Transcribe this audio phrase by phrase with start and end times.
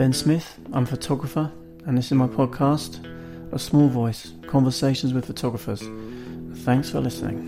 [0.00, 0.58] Ben Smith.
[0.72, 1.52] I'm a photographer,
[1.84, 3.04] and this is my podcast,
[3.52, 5.82] A Small Voice Conversations with Photographers.
[6.64, 7.46] Thanks for listening.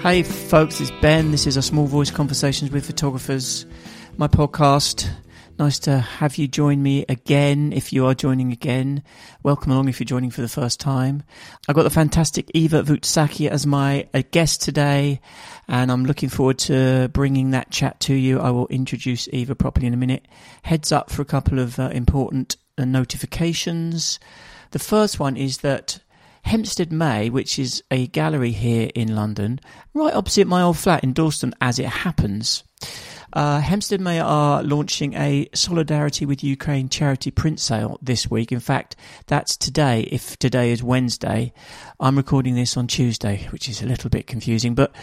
[0.00, 1.32] Hey, folks, it's Ben.
[1.32, 3.66] This is A Small Voice Conversations with Photographers,
[4.16, 5.10] my podcast.
[5.58, 7.72] Nice to have you join me again.
[7.72, 9.02] If you are joining again,
[9.42, 11.24] welcome along if you're joining for the first time.
[11.68, 15.20] I've got the fantastic Eva Voutsaki as my uh, guest today,
[15.66, 18.38] and I'm looking forward to bringing that chat to you.
[18.38, 20.28] I will introduce Eva properly in a minute.
[20.62, 24.20] Heads up for a couple of uh, important uh, notifications.
[24.70, 25.98] The first one is that
[26.42, 29.58] Hempstead May, which is a gallery here in London,
[29.92, 32.62] right opposite my old flat in Dalston, as it happens.
[33.32, 38.52] Uh, Hempstead May are launching a Solidarity with Ukraine charity print sale this week.
[38.52, 40.02] In fact, that's today.
[40.10, 41.52] If today is Wednesday,
[42.00, 44.94] I'm recording this on Tuesday, which is a little bit confusing, but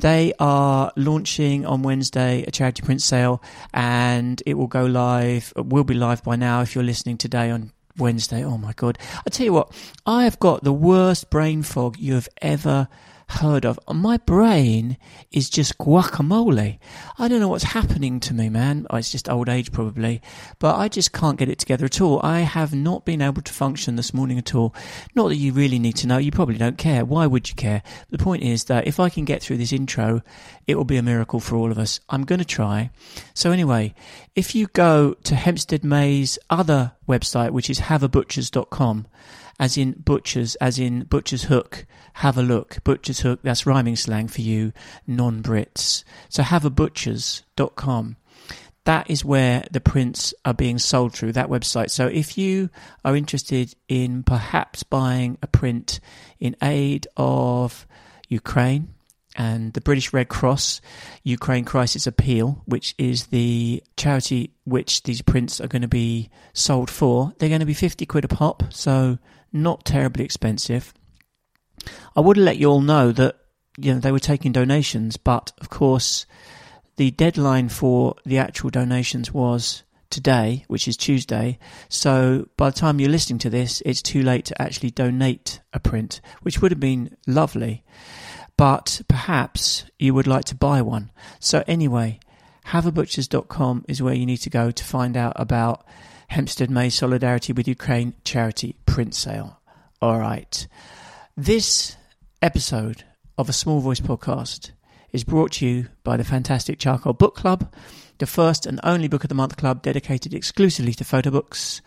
[0.00, 5.84] they are launching on Wednesday a charity print sale and it will go live, will
[5.84, 8.44] be live by now if you're listening today on Wednesday.
[8.44, 8.98] Oh my God.
[9.26, 9.72] I tell you what,
[10.04, 12.88] I have got the worst brain fog you have ever
[13.34, 13.78] heard of.
[13.92, 14.96] My brain
[15.30, 16.78] is just guacamole.
[17.18, 18.86] I don't know what's happening to me, man.
[18.90, 20.20] Oh, it's just old age probably,
[20.58, 22.20] but I just can't get it together at all.
[22.22, 24.74] I have not been able to function this morning at all.
[25.14, 26.18] Not that you really need to know.
[26.18, 27.04] You probably don't care.
[27.04, 27.82] Why would you care?
[28.10, 30.22] The point is that if I can get through this intro,
[30.66, 32.00] it will be a miracle for all of us.
[32.08, 32.90] I'm going to try.
[33.34, 33.94] So anyway,
[34.34, 39.06] if you go to Hempstead May's other website, which is haveabutchers.com,
[39.58, 41.86] as in butchers, as in butcher's hook.
[42.14, 42.78] Have a look.
[42.84, 44.72] Butcher's hook, that's rhyming slang for you
[45.06, 46.04] non Brits.
[46.28, 48.16] So have a haveabutchers.com.
[48.84, 51.90] That is where the prints are being sold through that website.
[51.90, 52.68] So if you
[53.04, 56.00] are interested in perhaps buying a print
[56.40, 57.86] in aid of
[58.28, 58.92] Ukraine,
[59.36, 60.80] and the British Red Cross
[61.22, 66.90] Ukraine Crisis Appeal, which is the charity which these prints are going to be sold
[66.90, 67.32] for.
[67.38, 69.18] They're going to be 50 quid a pop, so
[69.52, 70.92] not terribly expensive.
[72.16, 73.36] I would let you all know that
[73.76, 76.26] you know they were taking donations, but of course
[76.96, 81.58] the deadline for the actual donations was today, which is Tuesday.
[81.88, 85.80] So by the time you're listening to this, it's too late to actually donate a
[85.80, 87.82] print, which would have been lovely.
[88.56, 91.10] But perhaps you would like to buy one.
[91.40, 92.20] So anyway,
[92.66, 95.84] haveabutchers.com is where you need to go to find out about
[96.28, 99.58] Hempstead May Solidarity with Ukraine charity print sale.
[100.02, 100.68] All right.
[101.34, 101.96] This
[102.42, 103.04] episode
[103.38, 104.72] of a Small Voice podcast
[105.12, 107.72] is brought to you by the fantastic Charcoal Book Club,
[108.18, 111.80] the first and only book of the month club dedicated exclusively to photo books.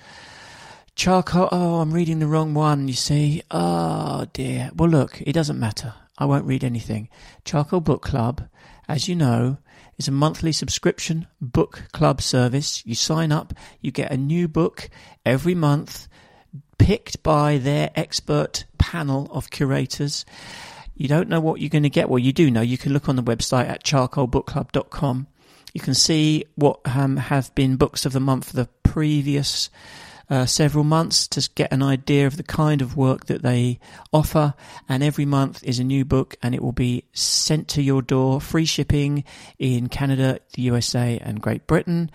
[0.96, 3.44] Charcoal, oh, I'm reading the wrong one, you see.
[3.52, 4.72] Oh dear.
[4.76, 5.94] Well, look, it doesn't matter.
[6.18, 7.10] I won't read anything.
[7.44, 8.50] Charcoal Book Club,
[8.90, 9.60] as you know,
[10.00, 12.84] is a monthly subscription book club service.
[12.84, 14.90] You sign up, you get a new book
[15.24, 16.08] every month,
[16.78, 20.26] picked by their expert panel of curators.
[20.96, 22.10] You don't know what you're going to get.
[22.10, 22.62] Well, you do know.
[22.62, 25.28] You can look on the website at charcoalbookclub.com.
[25.74, 29.70] You can see what um, have been books of the month for the previous
[30.30, 33.80] uh, several months to get an idea of the kind of work that they
[34.12, 34.54] offer.
[34.90, 38.42] And every month is a new book and it will be sent to your door,
[38.42, 39.24] free shipping
[39.60, 42.10] in Canada, the USA, and Great Britain.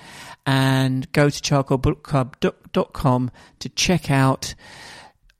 [0.46, 4.54] And go to charcoalbookclub.com to check out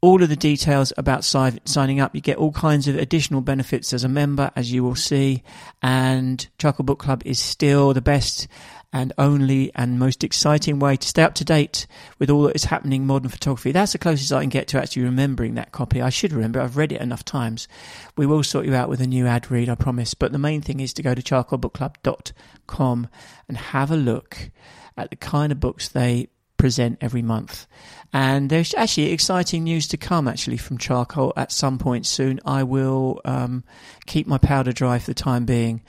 [0.03, 2.15] all of the details about si- signing up.
[2.15, 5.43] You get all kinds of additional benefits as a member, as you will see.
[5.83, 8.49] And Charcoal Book Club is still the best
[8.93, 11.87] and only and most exciting way to stay up to date
[12.19, 13.73] with all that is happening in modern photography.
[13.73, 16.03] That's the closest I can get to actually remembering that copy.
[16.03, 17.69] I should remember, I've read it enough times.
[18.17, 20.15] We will sort you out with a new ad read, I promise.
[20.15, 23.09] But the main thing is to go to charcoalbookclub.com
[23.49, 24.51] and have a look
[24.97, 27.67] at the kind of books they present every month.
[28.13, 32.41] And there's actually exciting news to come actually from Charcoal at some point soon.
[32.45, 33.65] I will um,
[34.07, 35.83] keep my powder dry for the time being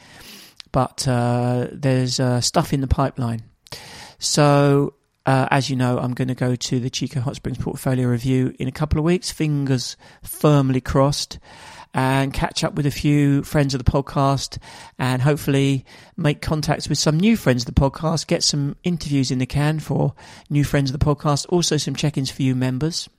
[0.71, 3.44] but uh, there's uh, stuff in the pipeline.
[4.19, 4.94] So,
[5.25, 8.53] uh, as you know, I'm going to go to the Chico Hot Springs portfolio review
[8.59, 11.39] in a couple of weeks, fingers firmly crossed,
[11.94, 14.57] and catch up with a few friends of the podcast
[14.97, 15.85] and hopefully
[16.15, 19.79] make contacts with some new friends of the podcast, get some interviews in the can
[19.79, 20.13] for
[20.50, 23.09] new friends of the podcast, also some check ins for you members.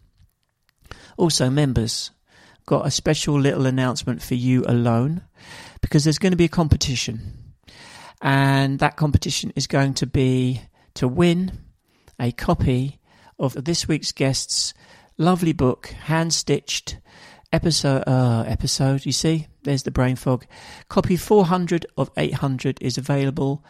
[1.16, 2.10] Also, members,
[2.64, 5.22] got a special little announcement for you alone
[5.80, 7.41] because there's going to be a competition
[8.22, 10.62] and that competition is going to be
[10.94, 11.52] to win
[12.20, 13.00] a copy
[13.38, 14.72] of this week's guests'
[15.18, 16.98] lovely book, hand stitched
[17.52, 18.04] episode.
[18.06, 20.46] Uh, episode, you see, there's the brain fog.
[20.88, 23.64] Copy 400 of 800 is available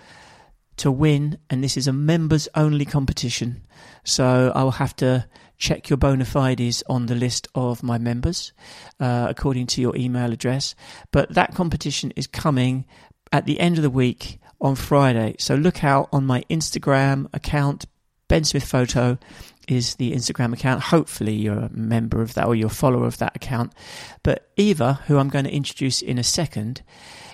[0.77, 3.63] to win, and this is a members only competition.
[4.05, 5.27] So I will have to
[5.59, 8.53] check your bona fides on the list of my members
[8.99, 10.75] uh, according to your email address.
[11.13, 12.85] But that competition is coming
[13.33, 15.35] at the end of the week on Friday.
[15.39, 17.87] So look out on my Instagram account,
[18.29, 19.19] Ben Smith Photo
[19.69, 20.83] is the Instagram account.
[20.83, 23.73] Hopefully, you're a member of that or you're a follower of that account.
[24.23, 26.83] But Eva, who I'm going to introduce in a second,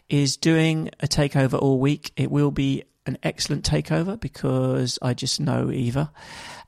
[0.08, 2.12] is doing a takeover all week.
[2.16, 6.12] It will be an excellent takeover because I just know Eva,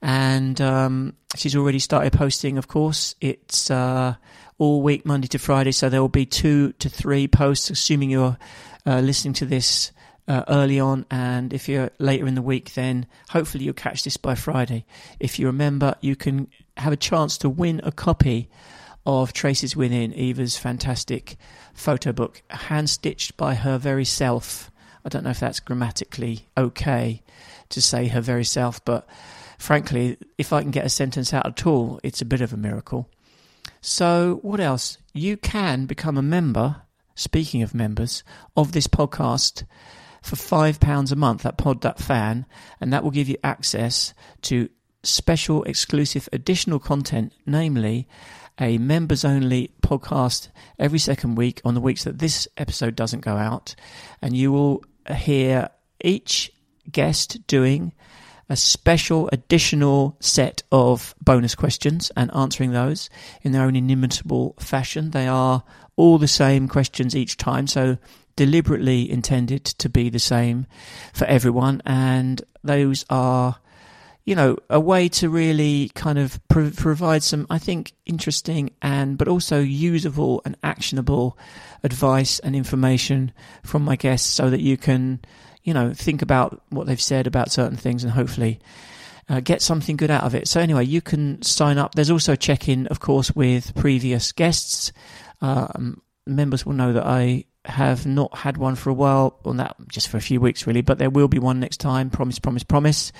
[0.00, 2.56] and um, she's already started posting.
[2.56, 4.15] Of course, it's uh,
[4.56, 8.38] all week, Monday to Friday, so there will be two to three posts, assuming you're
[8.87, 9.93] uh, listening to this
[10.29, 14.17] uh, early on, and if you're later in the week, then hopefully you'll catch this
[14.17, 14.85] by Friday.
[15.19, 18.49] If you remember, you can have a chance to win a copy
[19.06, 21.37] of Traces Within, Eva's fantastic
[21.75, 24.71] photo book, hand stitched by her very self.
[25.05, 27.23] I don't know if that's grammatically okay
[27.71, 29.09] to say her very self, but
[29.59, 32.56] frankly, if I can get a sentence out at all, it's a bit of a
[32.56, 33.09] miracle.
[33.81, 34.99] So, what else?
[35.15, 36.83] You can become a member,
[37.21, 38.25] speaking of members,
[38.57, 39.65] of this podcast
[40.23, 42.47] for £5 a month at pod.fan,
[42.81, 44.69] and that will give you access to
[45.03, 48.09] special, exclusive, additional content, namely
[48.59, 53.37] a members only podcast every second week on the weeks that this episode doesn't go
[53.37, 53.75] out.
[54.21, 54.83] And you will
[55.15, 55.71] hear
[56.03, 56.53] each
[56.91, 57.93] guest doing
[58.51, 63.09] a special additional set of bonus questions and answering those
[63.43, 65.13] in their own inimitable fashion.
[65.13, 65.63] They are
[66.00, 67.99] all the same questions each time, so
[68.37, 70.67] deliberately intended to be the same
[71.12, 73.56] for everyone, and those are,
[74.25, 79.19] you know, a way to really kind of pro- provide some, I think, interesting and
[79.19, 81.37] but also usable and actionable
[81.82, 83.32] advice and information
[83.62, 85.20] from my guests, so that you can,
[85.62, 88.58] you know, think about what they've said about certain things and hopefully.
[89.29, 90.49] Uh, get something good out of it.
[90.49, 91.94] So anyway, you can sign up.
[91.94, 94.93] There's also a check-in, of course, with previous guests.
[95.41, 99.77] Um, members will know that I have not had one for a while, on that
[99.89, 102.11] just for a few weeks really, but there will be one next time.
[102.11, 103.13] Promise, promise, promise.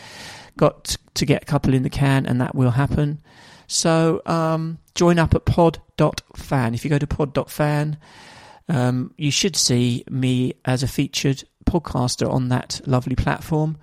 [0.57, 3.21] Got to get a couple in the can, and that will happen.
[3.67, 6.75] So um, join up at pod.fan.
[6.75, 7.99] If you go to pod.fan,
[8.69, 13.79] um, you should see me as a featured podcaster on that lovely platform.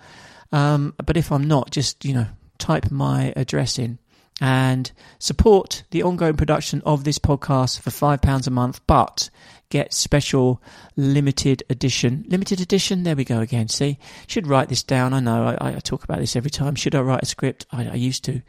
[0.52, 4.00] Um, but if I'm not, just you know, type my address in
[4.40, 9.30] and support the ongoing production of this podcast for £5 a month, but
[9.70, 10.62] get special
[10.96, 12.26] limited edition.
[12.28, 13.68] Limited edition, there we go again.
[13.68, 13.98] See,
[14.28, 15.14] should write this down.
[15.14, 16.76] I know I, I talk about this every time.
[16.76, 17.66] Should I write a script?
[17.72, 18.42] I, I used to.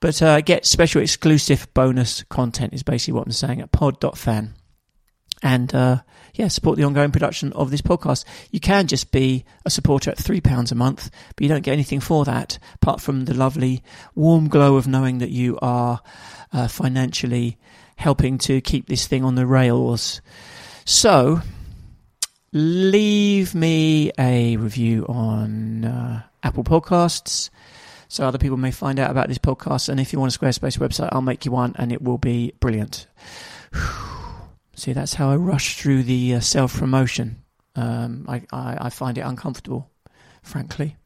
[0.00, 4.54] But uh, get special exclusive bonus content is basically what I'm saying at pod.fan
[5.42, 5.98] and uh,
[6.34, 8.24] yeah, support the ongoing production of this podcast.
[8.50, 11.72] You can just be a supporter at three pounds a month, but you don't get
[11.72, 13.82] anything for that apart from the lovely
[14.14, 16.00] warm glow of knowing that you are
[16.52, 17.58] uh, financially
[17.96, 20.20] helping to keep this thing on the rails.
[20.84, 21.42] So,
[22.52, 27.50] leave me a review on uh, Apple Podcasts
[28.10, 29.88] so other people may find out about this podcast.
[29.88, 32.52] And if you want a Squarespace website, I'll make you one, and it will be
[32.58, 33.06] brilliant.
[34.80, 37.44] See, that's how I rush through the uh, self promotion.
[37.76, 39.90] Um, I, I, I, find it uncomfortable,
[40.42, 40.96] frankly.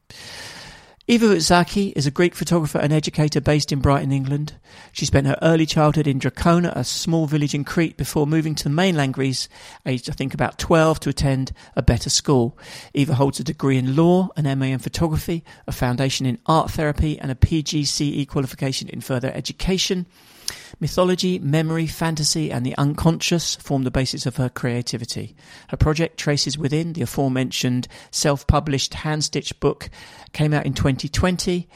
[1.09, 4.55] Eva Voutsaki is a Greek photographer and educator based in Brighton, England.
[4.93, 8.63] She spent her early childhood in Drakona, a small village in Crete, before moving to
[8.63, 9.49] the mainland Greece,
[9.85, 12.57] aged I think about 12, to attend a better school.
[12.95, 17.19] Eva holds a degree in law, an MA in photography, a foundation in art therapy,
[17.19, 20.07] and a PGCE qualification in further education.
[20.81, 25.37] Mythology, memory, fantasy, and the unconscious form the basis of her creativity.
[25.69, 29.89] Her project Traces Within, the aforementioned self published hand stitched book,
[30.33, 31.69] came out in 2020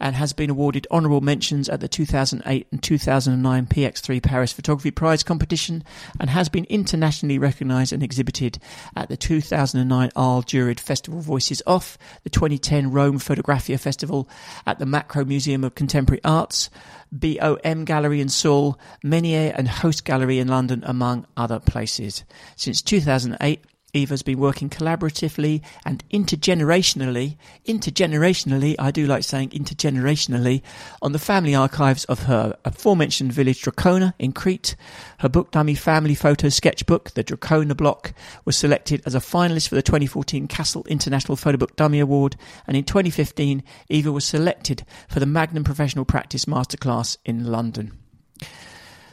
[0.00, 5.22] and has been awarded honourable mentions at the 2008 and 2009 PX3 Paris Photography Prize
[5.22, 5.84] competition
[6.20, 8.58] and has been internationally recognised and exhibited
[8.96, 14.28] at the 2009 Arles Juried Festival Voies Off, the 2010 Rome Fotografia Festival
[14.66, 16.70] at the Macro Museum of Contemporary Arts,
[17.14, 22.24] BOM Gallery in Seoul, Menier and Host Gallery in London, among other places.
[22.56, 23.64] Since 2008,
[23.94, 30.62] Eva's been working collaboratively and intergenerationally, intergenerationally, I do like saying intergenerationally,
[31.00, 34.74] on the family archives of her aforementioned village Drakona in Crete.
[35.20, 38.12] Her book dummy family photo sketchbook, The Drakona Block,
[38.44, 42.36] was selected as a finalist for the 2014 Kassel International Photo Book Dummy Award,
[42.66, 47.96] and in 2015, Eva was selected for the Magnum Professional Practice Masterclass in London.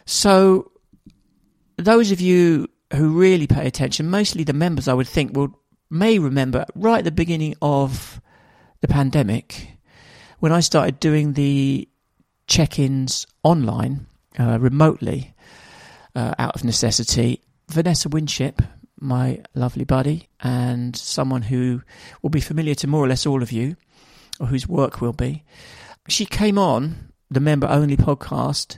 [0.06, 0.72] So,
[1.78, 6.20] those of you who really pay attention, mostly the members, I would think, will may
[6.20, 8.22] remember right at the beginning of
[8.80, 9.78] the pandemic
[10.40, 11.88] when I started doing the
[12.48, 14.08] check-ins online
[14.40, 15.34] uh, remotely
[16.16, 17.42] uh, out of necessity.
[17.70, 18.62] Vanessa Winship,
[19.00, 21.82] my lovely buddy, and someone who
[22.22, 23.76] will be familiar to more or less all of you,
[24.40, 25.44] or whose work will be,
[26.08, 28.78] she came on the member only podcast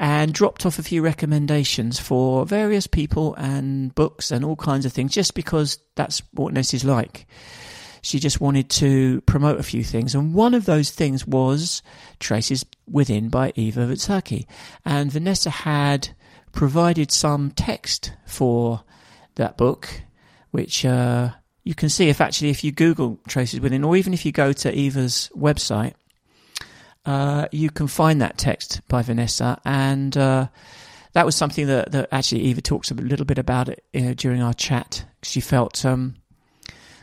[0.00, 4.92] and dropped off a few recommendations for various people and books and all kinds of
[4.94, 7.26] things just because that's what Ness is like.
[8.00, 11.82] She just wanted to promote a few things, and one of those things was
[12.18, 14.46] Traces Within by Eva Voutsaki.
[14.86, 16.08] And Vanessa had
[16.52, 18.82] provided some text for
[19.34, 20.00] that book,
[20.50, 21.28] which uh,
[21.62, 24.54] you can see if actually if you Google Traces Within, or even if you go
[24.54, 25.92] to Eva's website,
[27.04, 30.48] uh, you can find that text by Vanessa, and uh,
[31.12, 34.14] that was something that, that actually Eva talks a little bit about it you know,
[34.14, 35.04] during our chat.
[35.22, 36.16] She felt um,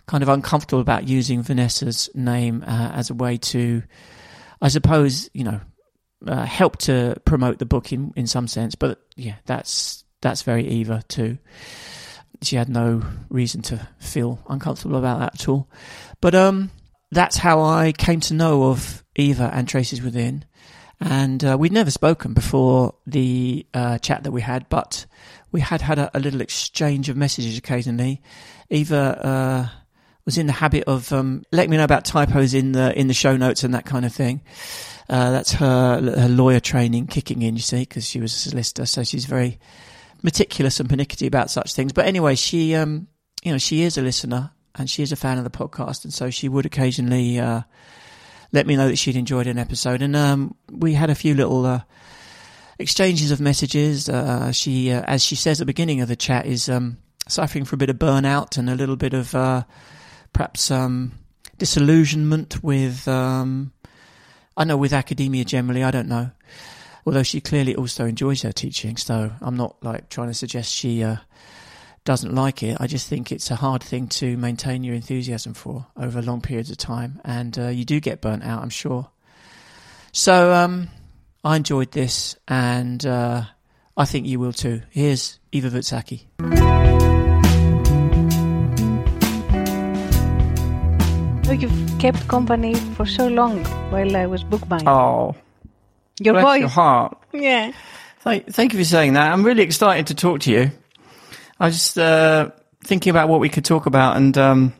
[0.05, 3.83] kind of uncomfortable about using Vanessa's name uh, as a way to,
[4.61, 5.59] I suppose, you know,
[6.25, 8.75] uh, help to promote the book in, in some sense.
[8.75, 11.37] But yeah, that's that's very Eva too.
[12.41, 15.69] She had no reason to feel uncomfortable about that at all.
[16.21, 16.71] But um,
[17.11, 20.45] that's how I came to know of Eva and Traces Within.
[20.99, 25.05] And uh, we'd never spoken before the uh, chat that we had, but
[25.51, 28.21] we had had a, a little exchange of messages occasionally.
[28.69, 29.77] Eva uh,
[30.25, 33.13] was in the habit of um, letting me know about typos in the in the
[33.13, 34.41] show notes and that kind of thing.
[35.07, 38.85] Uh, that's her her lawyer training kicking in, you see, because she was a solicitor,
[38.85, 39.59] so she's very
[40.23, 41.93] meticulous and pernickety about such things.
[41.93, 43.07] But anyway, she um,
[43.43, 46.13] you know she is a listener and she is a fan of the podcast, and
[46.13, 47.61] so she would occasionally uh,
[48.51, 50.01] let me know that she'd enjoyed an episode.
[50.01, 51.81] And um, we had a few little uh,
[52.79, 54.09] exchanges of messages.
[54.09, 57.65] Uh, she, uh, as she says at the beginning of the chat, is um, suffering
[57.65, 59.63] from a bit of burnout and a little bit of uh,
[60.33, 61.11] perhaps um,
[61.57, 63.73] disillusionment with, um,
[64.55, 65.83] I know, with academia generally.
[65.83, 66.31] I don't know.
[67.05, 71.03] Although she clearly also enjoys her teaching, so I'm not like trying to suggest she
[71.03, 71.15] uh,
[72.07, 72.77] doesn't like it.
[72.79, 76.71] I just think it's a hard thing to maintain your enthusiasm for over long periods
[76.71, 79.09] of time, and uh, you do get burnt out, I'm sure.
[80.13, 80.87] So um,
[81.43, 83.41] I enjoyed this, and uh,
[83.97, 84.83] I think you will too.
[84.89, 86.27] Here's Eva Voutsaki.
[91.49, 94.87] Oh, you've kept company for so long while I was bookbinding.
[94.87, 95.35] Oh,
[96.21, 96.61] your voice.
[96.61, 97.17] your heart.
[97.33, 97.73] Yeah.
[98.19, 99.29] Thank, thank you for saying that.
[99.29, 100.71] I'm really excited to talk to you.
[101.59, 102.51] I was just uh,
[102.83, 104.73] thinking about what we could talk about, and um,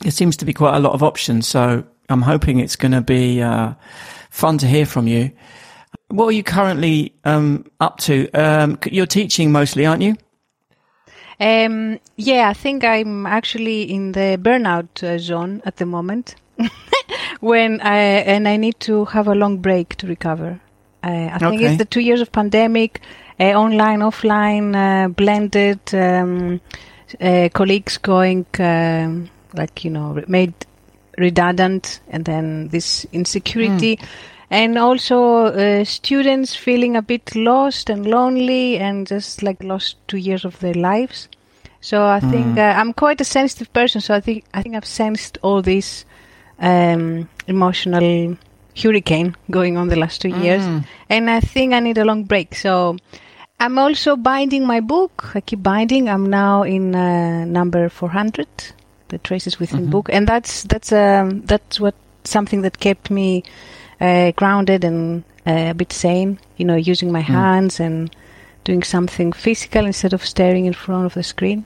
[0.00, 1.46] there seems to be quite a lot of options.
[1.46, 3.74] So I'm hoping it's going to be uh,
[4.30, 5.32] fun to hear from you.
[6.08, 8.30] What are you currently um, up to?
[8.32, 10.16] Um, you're teaching mostly, aren't you?
[11.38, 16.36] Um, yeah, I think I'm actually in the burnout uh, zone at the moment.
[17.40, 20.60] when I and I need to have a long break to recover.
[21.02, 21.66] Uh, I think Okay.
[21.66, 23.00] it's the two years of pandemic,
[23.44, 26.60] online, offline, uh, blended, um,
[27.20, 30.54] uh, colleagues going um, like you know made
[31.18, 33.98] redundant, and then this insecurity,
[34.50, 40.18] and also uh, students feeling a bit lost and lonely, and just like lost two
[40.18, 41.28] years of their lives.
[41.80, 44.00] So I think uh, I'm quite a sensitive person.
[44.00, 46.04] So I think I think I've sensed all this
[46.58, 48.36] um, emotional
[48.74, 50.62] hurricane going on the last two years,
[51.08, 52.54] and I think I need a long break.
[52.54, 52.96] So
[53.58, 55.30] I'm also binding my book.
[55.34, 56.08] I keep binding.
[56.08, 58.46] I'm now in uh, number 400,
[59.08, 61.94] the Traces Within book, and that's that's um, that's what
[62.24, 63.44] something that kept me
[64.00, 66.38] uh, grounded and uh, a bit sane.
[66.58, 68.14] You know, using my hands and
[68.64, 71.64] doing something physical instead of staring in front of the screen.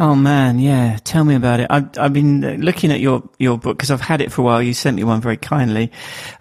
[0.00, 0.98] Oh man, yeah.
[1.04, 1.68] Tell me about it.
[1.70, 4.44] I've I've been uh, looking at your your book because I've had it for a
[4.44, 4.62] while.
[4.62, 5.92] You sent me one very kindly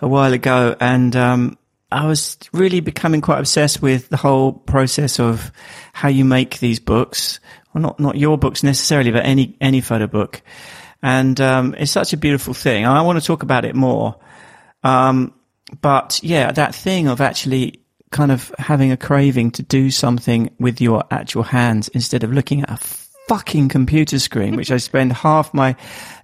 [0.02, 1.58] a while ago, and um,
[1.92, 5.52] I was really becoming quite obsessed with the whole process of
[5.94, 7.40] how you make these books.
[7.74, 10.42] Well, not not your books necessarily, but any any photo book.
[11.02, 12.86] And um, it's such a beautiful thing.
[12.86, 14.20] I want to talk about it more.
[14.84, 15.34] Um,
[15.82, 17.82] but yeah, that thing of actually
[18.12, 22.64] kind of having a craving to do something with your actual hands instead of looking
[22.64, 22.78] at a
[23.30, 25.76] fucking computer screen, which I spend half my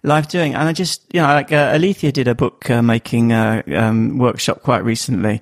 [0.01, 0.55] life doing.
[0.55, 4.17] And I just, you know, like uh, Alethea did a book uh, making uh, um,
[4.17, 5.39] workshop quite recently,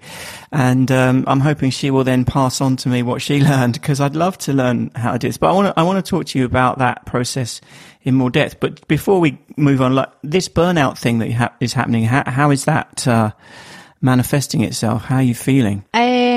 [0.52, 4.02] and um, I'm hoping she will then pass on to me what she learned because
[4.02, 5.38] I'd love to learn how to do this.
[5.38, 7.62] But I want to, I want to talk to you about that process
[8.02, 8.60] in more depth.
[8.60, 12.52] But before we move on, like this burnout thing that ha- is happening, how, how
[12.52, 13.32] is that uh,
[14.02, 15.06] manifesting itself?
[15.06, 15.86] How are you feeling?
[15.94, 16.33] Um,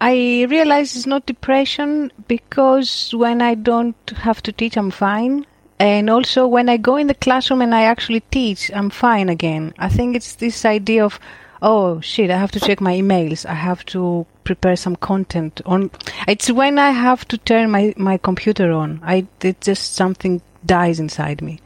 [0.00, 5.44] I realize it's not depression because when I don't have to teach, I'm fine.
[5.80, 9.74] And also when I go in the classroom and I actually teach, I'm fine again.
[9.78, 11.18] I think it's this idea of,
[11.62, 13.44] oh shit, I have to check my emails.
[13.46, 15.90] I have to prepare some content on.
[16.26, 19.00] It's when I have to turn my, my computer on.
[19.02, 21.60] I, it's just something dies inside me.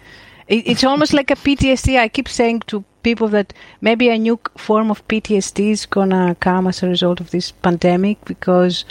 [0.49, 1.99] It, it's almost like a PTSD.
[1.99, 6.67] I keep saying to people that maybe a new form of PTSD is gonna come
[6.67, 8.85] as a result of this pandemic because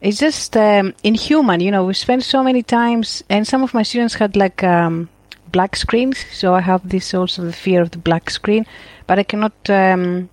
[0.00, 1.60] it's just um, inhuman.
[1.60, 5.08] You know, we spend so many times, and some of my students had like um,
[5.52, 8.66] black screens, so I have this also the fear of the black screen,
[9.06, 9.54] but I cannot.
[9.68, 10.28] Um,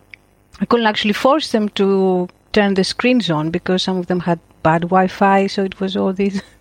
[0.60, 4.40] I couldn't actually force them to turn the screens on because some of them had
[4.62, 6.42] bad Wi-Fi, so it was all this.
[6.42, 6.44] Mm.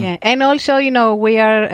[0.00, 1.64] Yeah, and also, you know, we are.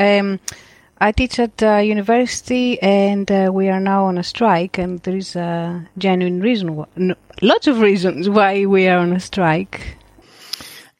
[1.00, 5.16] I teach at uh, university, and uh, we are now on a strike, and there
[5.16, 9.96] is a genuine reason, wh- no, lots of reasons why we are on a strike.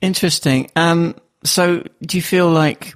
[0.01, 0.71] Interesting.
[0.77, 2.95] Um, so, do you feel like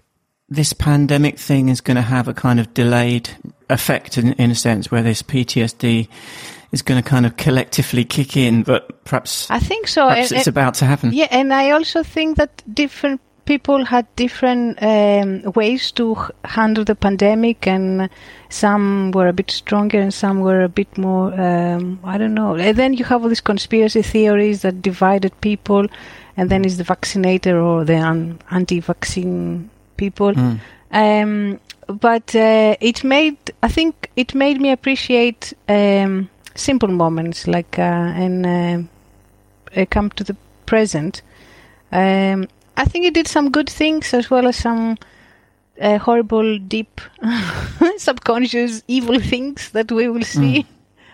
[0.49, 3.31] this pandemic thing is going to have a kind of delayed
[3.69, 6.09] effect, in, in a sense, where this PTSD
[6.71, 10.09] is going to kind of collectively kick in, but perhaps I think so.
[10.09, 11.13] And, it's and, about to happen.
[11.13, 16.95] Yeah, and I also think that different people had different um, ways to handle the
[16.95, 18.09] pandemic, and
[18.49, 22.55] some were a bit stronger and some were a bit more, um, I don't know.
[22.55, 25.87] And then you have all these conspiracy theories that divided people,
[26.37, 30.33] and then is the vaccinator or the un- anti vaccine people.
[30.33, 30.61] Mm.
[30.93, 37.79] Um, but uh, it made, I think, it made me appreciate um, simple moments like,
[37.79, 38.89] uh, and
[39.77, 41.23] uh, come to the present.
[41.91, 44.97] Um, I think it did some good things as well as some
[45.81, 47.01] uh, horrible, deep,
[47.97, 50.67] subconscious, evil things that we will see mm.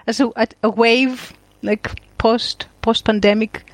[0.07, 0.31] as a,
[0.63, 1.33] a, wave,
[1.63, 3.65] like post post pandemic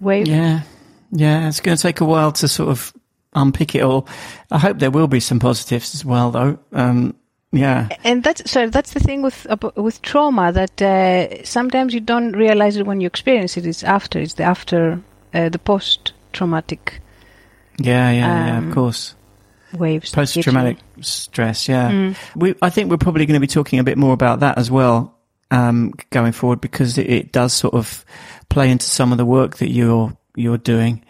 [0.00, 0.26] wave.
[0.26, 0.62] Yeah,
[1.10, 2.92] yeah, it's going to take a while to sort of
[3.34, 4.08] unpick it all.
[4.50, 6.58] I hope there will be some positives as well, though.
[6.72, 7.14] Um,
[7.52, 8.68] yeah, and that's so.
[8.68, 13.00] That's the thing with uh, with trauma that uh, sometimes you don't realize it when
[13.00, 13.66] you experience it.
[13.66, 14.18] It's after.
[14.18, 15.00] It's the after
[15.32, 17.00] uh, the post traumatic
[17.78, 19.14] yeah, yeah, um, yeah, of um, course.
[19.72, 20.10] Waves.
[20.10, 21.90] Post traumatic stress, yeah.
[21.90, 22.16] Mm.
[22.34, 24.70] We, I think we're probably going to be talking a bit more about that as
[24.70, 25.16] well
[25.50, 28.04] um, going forward because it, it, does sort of
[28.48, 31.04] play into some of the work that you're you're doing.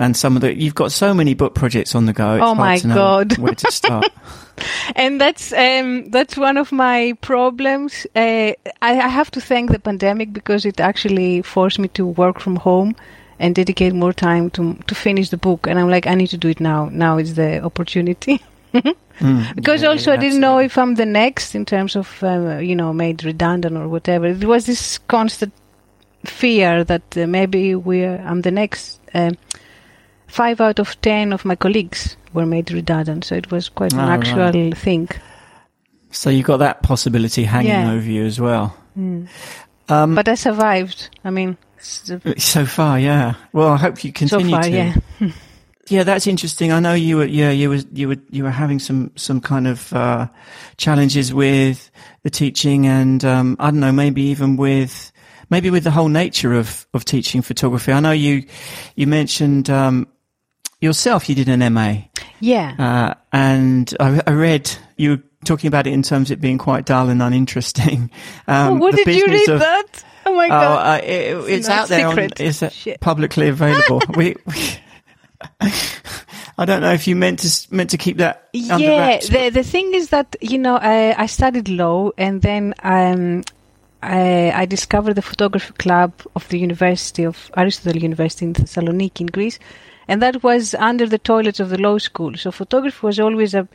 [0.00, 2.36] And some of the you've got so many book projects on the go.
[2.36, 4.06] It's oh my god, where to start?
[4.96, 8.06] and that's um, that's one of my problems.
[8.14, 12.38] Uh, I, I have to thank the pandemic because it actually forced me to work
[12.38, 12.94] from home
[13.38, 15.66] and dedicate more time to to finish the book.
[15.66, 16.88] And I'm like, I need to do it now.
[16.90, 18.42] Now is the opportunity.
[18.74, 22.22] mm, because yeah, also yeah, I didn't know if I'm the next in terms of
[22.22, 24.26] uh, you know made redundant or whatever.
[24.26, 25.52] It was this constant
[26.24, 29.00] fear that uh, maybe we I'm the next.
[29.14, 29.30] Uh,
[30.28, 34.00] five out of ten of my colleagues were made redundant, so it was quite an
[34.00, 34.76] oh, actual right.
[34.76, 35.08] thing.
[36.10, 37.90] So you got that possibility hanging yeah.
[37.90, 38.76] over you as well.
[38.96, 39.28] Mm.
[39.88, 41.18] Um, but I survived.
[41.24, 43.34] I mean, so far, yeah.
[43.52, 44.70] Well, I hope you continue so far, to.
[44.70, 44.94] Yeah.
[45.88, 46.72] yeah, that's interesting.
[46.72, 49.66] I know you were, yeah, you were, you were, you were having some, some kind
[49.66, 50.28] of, uh,
[50.76, 51.90] challenges with
[52.22, 55.12] the teaching and, um, I don't know, maybe even with,
[55.50, 57.92] maybe with the whole nature of, of teaching photography.
[57.92, 58.44] I know you,
[58.96, 60.08] you mentioned, um,
[60.80, 62.02] yourself, you did an MA.
[62.40, 62.74] Yeah.
[62.78, 66.58] Uh, and I, I read you were talking about it in terms of it being
[66.58, 68.10] quite dull and uninteresting.
[68.46, 70.04] Um, oh, what did you read of, that?
[70.28, 70.62] Oh my god!
[70.62, 72.06] Oh, uh, it, it's, out there.
[72.06, 74.02] On, it's uh, publicly available.
[74.14, 74.78] we, we
[76.58, 78.48] I don't know if you meant to meant to keep that.
[78.52, 83.42] yeah, the the thing is that you know I, I studied law and then um,
[84.02, 89.28] I, I discovered the photography club of the University of Aristotle University in Thessaloniki in
[89.28, 89.58] Greece,
[90.08, 92.36] and that was under the toilets of the law school.
[92.36, 93.66] So photography was always a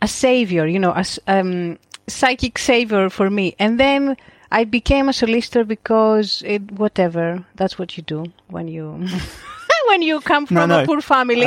[0.00, 3.54] a savior, you know, a um, psychic savior for me.
[3.58, 4.16] And then
[4.50, 9.06] I became a solicitor because it, whatever, that's what you do when you
[9.88, 10.82] when you come from no, no.
[10.82, 11.46] a poor family.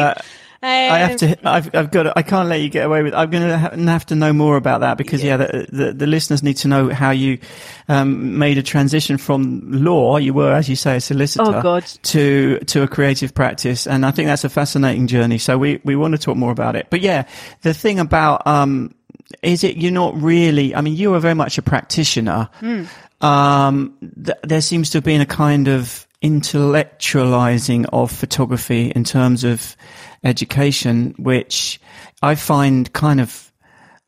[0.62, 1.38] Uh, I have to.
[1.48, 2.04] I've, I've got.
[2.04, 3.14] To, I can't let you get away with.
[3.14, 6.44] I'm going to have to know more about that because yeah, the, the, the listeners
[6.44, 7.40] need to know how you
[7.88, 10.18] um, made a transition from law.
[10.18, 14.12] You were, as you say, a solicitor oh, to to a creative practice, and I
[14.12, 15.38] think that's a fascinating journey.
[15.38, 16.88] So we we want to talk more about it.
[16.90, 17.26] But yeah,
[17.62, 18.94] the thing about um,
[19.42, 20.76] is it you're not really.
[20.76, 22.50] I mean, you are very much a practitioner.
[22.62, 22.88] Mm.
[23.22, 29.44] Um, th- there seems to have been a kind of intellectualizing of photography in terms
[29.44, 29.76] of
[30.24, 31.80] education, which
[32.22, 33.52] I find kind of,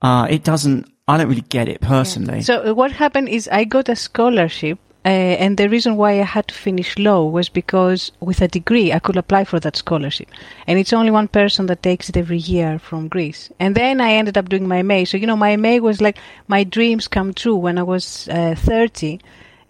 [0.02, 2.40] uh, it doesn't, I don't really get it personally.
[2.40, 2.44] Yeah.
[2.44, 6.24] So uh, what happened is I got a scholarship uh, and the reason why I
[6.24, 10.30] had to finish law was because with a degree I could apply for that scholarship.
[10.68, 13.52] And it's only one person that takes it every year from Greece.
[13.60, 15.06] And then I ended up doing my MA.
[15.06, 18.54] So, you know, my MA was like my dreams come true when I was uh,
[18.56, 19.20] 30.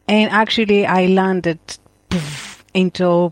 [0.10, 1.60] And actually I landed
[2.10, 3.32] poof, into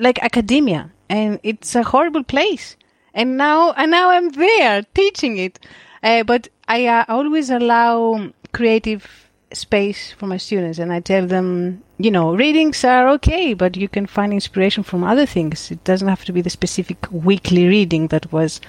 [0.00, 2.76] like academia and it's a horrible place.
[3.14, 5.58] And now, and now I'm there teaching it.
[6.02, 9.25] Uh, but I uh, always allow creative
[9.56, 13.88] space for my students, and I tell them, you know, readings are okay, but you
[13.88, 15.70] can find inspiration from other things.
[15.70, 18.60] It doesn't have to be the specific weekly reading that was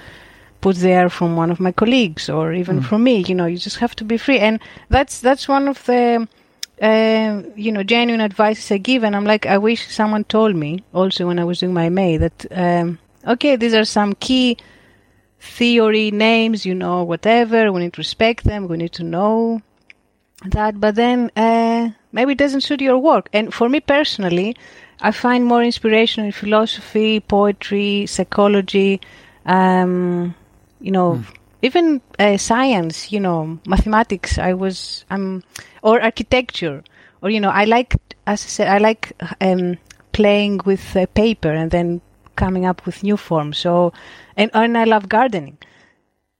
[0.60, 2.84] put there from one of my colleagues or even mm.
[2.84, 3.24] from me.
[3.28, 6.26] You know, you just have to be free, and that's that's one of the
[6.80, 10.84] uh, you know, genuine advice I give, and I'm like, I wish someone told me
[10.94, 14.56] also when I was doing my MA that, um, okay, these are some key
[15.40, 17.72] theory names, you know, whatever.
[17.72, 18.68] We need to respect them.
[18.68, 19.62] We need to know
[20.44, 23.28] that, but then uh, maybe it doesn't suit your work.
[23.32, 24.56] And for me personally,
[25.00, 29.00] I find more inspiration in philosophy, poetry, psychology,
[29.46, 30.34] um,
[30.80, 31.24] you know, mm.
[31.62, 34.38] even uh, science, you know, mathematics.
[34.38, 35.42] I was, I'm
[35.82, 36.82] or architecture,
[37.22, 37.96] or you know, I like,
[38.26, 39.78] as I said, I like um,
[40.12, 42.00] playing with uh, paper and then
[42.36, 43.58] coming up with new forms.
[43.58, 43.92] So,
[44.36, 45.58] and and I love gardening.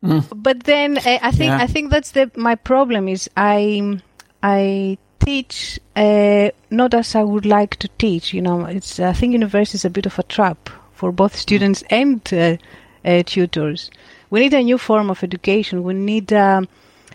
[0.05, 0.25] Mm.
[0.35, 1.59] But then uh, I think yeah.
[1.59, 4.01] I think that's the my problem is I
[4.43, 8.33] I teach uh, not as I would like to teach.
[8.33, 11.83] You know, it's I think university is a bit of a trap for both students
[11.91, 12.57] and uh,
[13.05, 13.91] uh, tutors.
[14.31, 15.83] We need a new form of education.
[15.83, 16.33] We need.
[16.33, 16.69] Um,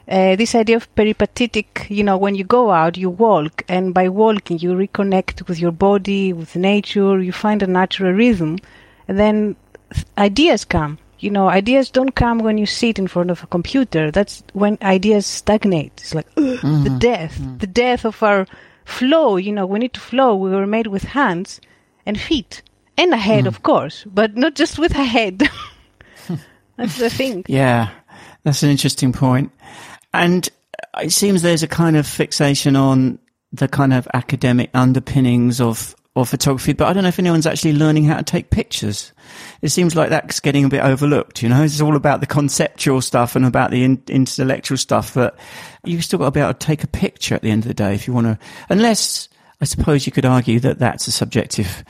[0.06, 4.10] uh, this idea of peripatetic, you know, when you go out, you walk, and by
[4.10, 8.58] walking, you reconnect with your body, with nature, you find a natural rhythm,
[9.08, 9.56] and then
[10.18, 10.98] ideas come.
[11.24, 14.12] You know, ideas don't come when you sit in front of a computer.
[14.12, 15.94] That's when ideas stagnate.
[15.98, 16.84] It's like mm-hmm.
[16.84, 17.58] the death, mm-hmm.
[17.58, 18.46] the death of our
[18.86, 19.38] flow.
[19.38, 20.36] You know, we need to flow.
[20.36, 21.62] We were made with hands
[22.06, 22.62] and feet
[22.98, 23.48] and a head, mm-hmm.
[23.48, 25.50] of course, but not just with a head.
[26.78, 27.46] That's the thing.
[27.48, 27.92] Yeah,
[28.44, 29.52] that's an interesting point.
[30.12, 30.50] And
[31.00, 33.20] it seems there's a kind of fixation on
[33.52, 37.74] the kind of academic underpinnings of, of photography, but I don't know if anyone's actually
[37.74, 39.12] learning how to take pictures.
[39.62, 41.64] It seems like that's getting a bit overlooked, you know?
[41.64, 45.38] It's all about the conceptual stuff and about the in, intellectual stuff, but
[45.84, 47.74] you've still got to be able to take a picture at the end of the
[47.74, 48.38] day if you want to,
[48.70, 49.28] unless
[49.60, 51.84] I suppose you could argue that that's a subjective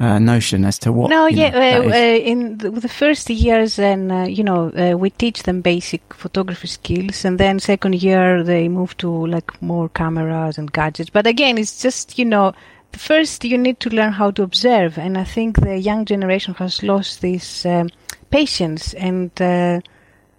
[0.00, 1.10] uh, notion as to what.
[1.10, 4.96] No, yeah, know, uh, uh, in the, the, first years, and uh, you know, uh,
[4.96, 9.88] we teach them basic photography skills, and then second year they move to like more
[9.90, 11.10] cameras and gadgets.
[11.10, 12.54] But again, it's just you know,
[12.92, 16.82] first you need to learn how to observe, and I think the young generation has
[16.82, 17.88] lost this um,
[18.30, 19.30] patience and.
[19.40, 19.80] Uh,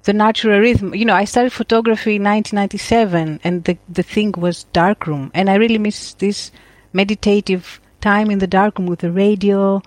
[0.03, 0.95] the natural rhythm.
[0.95, 5.55] You know, I started photography in 1997, and the the thing was darkroom, and I
[5.55, 6.51] really miss this
[6.93, 9.81] meditative time in the dark room with the radio,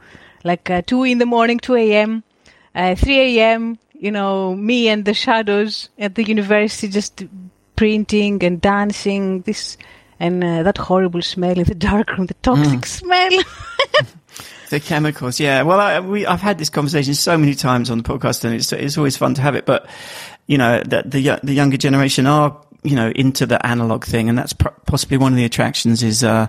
[0.44, 2.22] like uh, 2 in the morning, 2 a.m.,
[2.74, 7.24] uh, 3 a.m., you know, me and the shadows at the university just
[7.76, 9.76] printing and dancing, this
[10.20, 12.86] and uh, that horrible smell in the dark room, the toxic mm.
[12.86, 13.30] smell.
[14.70, 15.62] the chemicals, yeah.
[15.62, 18.72] Well, I, we, I've had this conversation so many times on the podcast, and it's
[18.72, 19.66] it's always fun to have it.
[19.66, 19.88] But
[20.46, 24.28] you know, the the, the younger generation are you know, into the analog thing.
[24.28, 26.46] And that's possibly one of the attractions is, uh,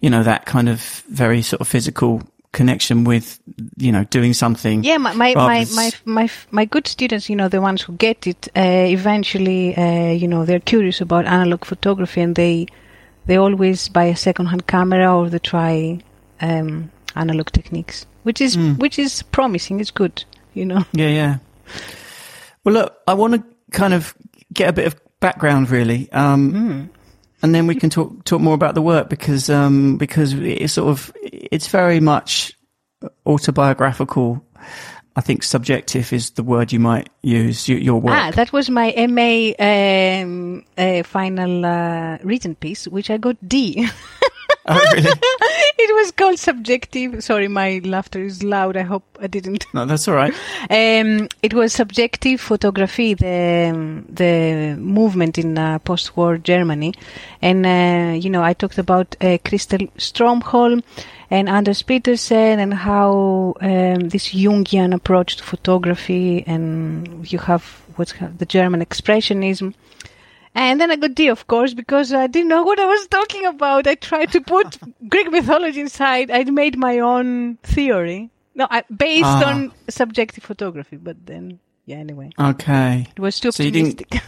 [0.00, 3.40] you know, that kind of very sort of physical connection with,
[3.78, 4.84] you know, doing something.
[4.84, 8.26] Yeah, my, my, my, my, my, my, good students, you know, the ones who get
[8.26, 12.66] it, uh, eventually, uh, you know, they're curious about analog photography and they,
[13.28, 16.00] they always buy a second-hand camera or they try,
[16.40, 18.78] um, analog techniques, which is, mm.
[18.78, 19.80] which is promising.
[19.80, 20.84] It's good, you know.
[20.92, 21.38] Yeah, yeah.
[22.64, 24.14] Well, look, I want to kind of
[24.52, 26.10] get a bit of background, really.
[26.10, 26.88] Um, mm.
[27.42, 30.88] And then we can talk talk more about the work because um, because it's sort
[30.88, 32.58] of it's very much
[33.26, 34.44] autobiographical.
[35.18, 37.68] I think subjective is the word you might use.
[37.68, 38.14] Your, work.
[38.14, 43.88] Ah, that was my MA um, uh, final uh, written piece, which I got D.
[44.66, 45.10] Oh, really?
[45.78, 47.24] it was called subjective.
[47.24, 48.76] Sorry, my laughter is loud.
[48.76, 49.66] I hope I didn't.
[49.74, 50.32] No, that's all right.
[50.70, 56.94] Um, it was subjective photography, the the movement in uh, post-war Germany,
[57.42, 60.82] and uh, you know I talked about uh, Christer Stromholm
[61.30, 67.62] and Anders Petersen and how um, this Jungian approach to photography, and you have
[67.96, 69.74] what's the German expressionism.
[70.54, 73.44] And then I got D, of course, because I didn't know what I was talking
[73.46, 73.86] about.
[73.86, 76.30] I tried to put Greek mythology inside.
[76.30, 78.30] I made my own theory.
[78.54, 79.50] No, I, based Ah.
[79.50, 82.30] on subjective photography, but then, yeah, anyway.
[82.40, 83.06] Okay.
[83.16, 83.94] It was too So you.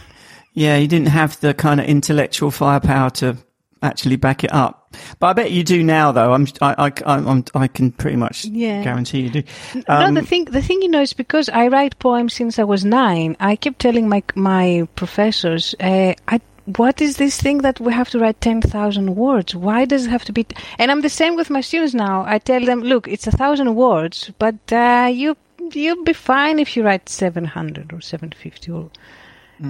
[0.53, 3.37] Yeah, you didn't have the kind of intellectual firepower to
[3.81, 4.80] actually back it up.
[5.19, 6.33] But I bet you do now, though.
[6.33, 6.75] I'm, I,
[7.05, 8.83] I, I'm, I can pretty much Yeah.
[8.83, 9.43] guarantee you do.
[9.87, 12.63] Um, no, the thing, the thing, you know, is because I write poems since I
[12.63, 13.35] was nine.
[13.39, 16.39] I kept telling my my professors, uh, I,
[16.77, 19.55] "What is this thing that we have to write ten thousand words?
[19.55, 20.55] Why does it have to be?" T-?
[20.79, 22.23] And I'm the same with my students now.
[22.27, 25.35] I tell them, "Look, it's a thousand words, but uh, you
[25.73, 28.89] you'll be fine if you write seven hundred or seven fifty or."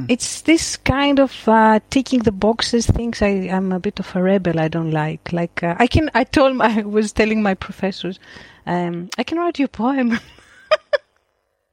[0.07, 3.21] It's this kind of uh, ticking the boxes things.
[3.21, 4.59] I, I'm a bit of a rebel.
[4.59, 5.33] I don't like.
[5.33, 6.09] Like uh, I can.
[6.13, 6.55] I told.
[6.55, 8.19] My, I was telling my professors,
[8.65, 10.19] um, I can write you a poem.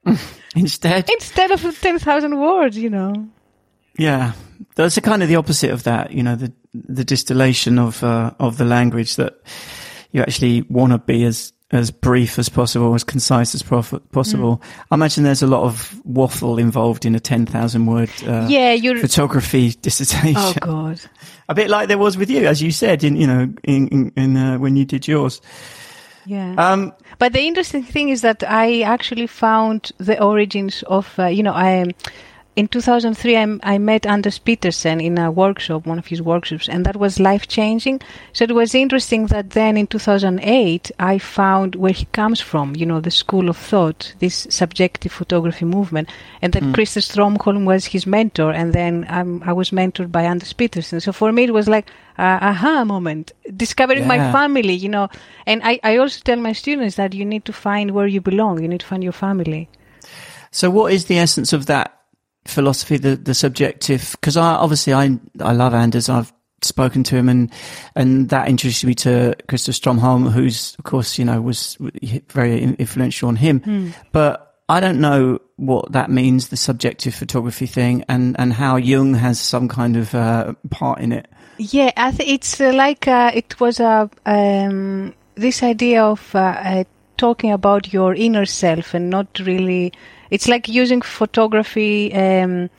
[0.55, 3.27] instead, instead of 10,000 words, you know.
[3.97, 4.33] yeah,
[4.75, 6.11] that's a kind of the opposite of that.
[6.11, 9.39] You know, the the distillation of uh, of the language that
[10.11, 14.61] you actually want to be as as brief as possible, as concise as prof- possible.
[14.89, 18.73] I imagine there's a lot of waffle involved in a ten thousand word uh, yeah,
[18.73, 18.97] you're.
[18.97, 20.35] photography dissertation.
[20.37, 21.01] Oh, God.
[21.47, 24.11] A bit like there was with you, as you said, in you know, in in,
[24.15, 25.41] in uh, when you did yours.
[26.25, 26.53] Yeah.
[26.57, 31.43] Um, but the interesting thing is that I actually found the origins of, uh, you
[31.43, 31.85] know, I.
[32.59, 36.85] In 2003, I, I met Anders Petersen in a workshop, one of his workshops, and
[36.85, 38.01] that was life changing.
[38.33, 42.85] So it was interesting that then in 2008, I found where he comes from, you
[42.85, 46.09] know, the school of thought, this subjective photography movement,
[46.41, 50.51] and that Christer Stromholm was his mentor, and then um, I was mentored by Anders
[50.51, 50.99] Petersen.
[50.99, 55.07] So for me, it was like a aha moment, discovering my family, you know.
[55.45, 58.61] And I, I also tell my students that you need to find where you belong,
[58.61, 59.69] you need to find your family.
[60.51, 61.95] so, what is the essence of that
[62.49, 64.11] philosophy, the the subjective?
[64.11, 66.09] Because I obviously I I love Anders.
[66.09, 67.51] I've spoken to him, and
[67.95, 71.77] and that introduced me to Christoph Stromholm, who's of course you know was
[72.29, 73.93] very influential on him.
[74.11, 79.15] But I don't know what that means, the subjective photography thing, and and how Jung
[79.15, 81.27] has some kind of uh, part in it.
[81.57, 86.39] Yeah, I th- it's uh, like uh, it was a um, this idea of uh,
[86.39, 86.83] uh,
[87.17, 89.91] talking about your inner self and not really.
[90.29, 92.69] It's like using photography um,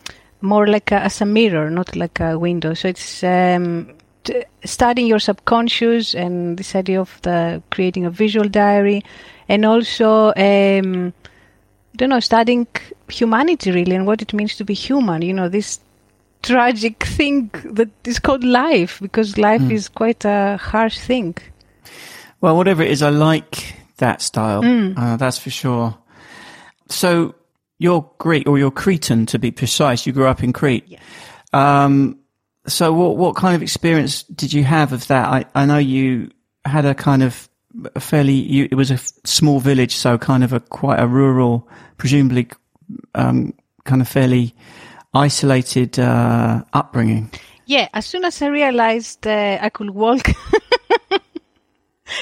[0.41, 2.75] more like a, as a mirror, not like a window.
[2.75, 3.93] So it's um,
[4.25, 9.03] t- studying your subconscious and this idea of the creating a visual diary,
[9.49, 10.33] and also.
[10.37, 11.13] Um,
[11.97, 12.67] don't know, studying
[13.09, 15.23] humanity really and what it means to be human.
[15.23, 15.81] You know, this
[16.43, 21.37] tragic thing that is called life because life is quite a harsh thing.
[22.41, 24.63] Well, whatever it is, I like that style.
[24.97, 25.99] Uh, that's for sure.
[26.89, 27.35] So
[27.81, 30.07] you're Greek, or you're Cretan to be precise.
[30.07, 30.85] You grew up in Crete.
[30.87, 30.99] Yeah.
[31.53, 32.19] Um,
[32.67, 35.27] so what what kind of experience did you have of that?
[35.27, 36.31] I, I know you
[36.65, 37.49] had a kind of
[37.95, 38.35] a fairly.
[38.35, 41.67] You, it was a f- small village, so kind of a quite a rural,
[41.97, 42.51] presumably,
[43.15, 44.55] um, kind of fairly
[45.15, 47.31] isolated uh, upbringing.
[47.65, 50.29] Yeah, as soon as I realized uh, I could walk.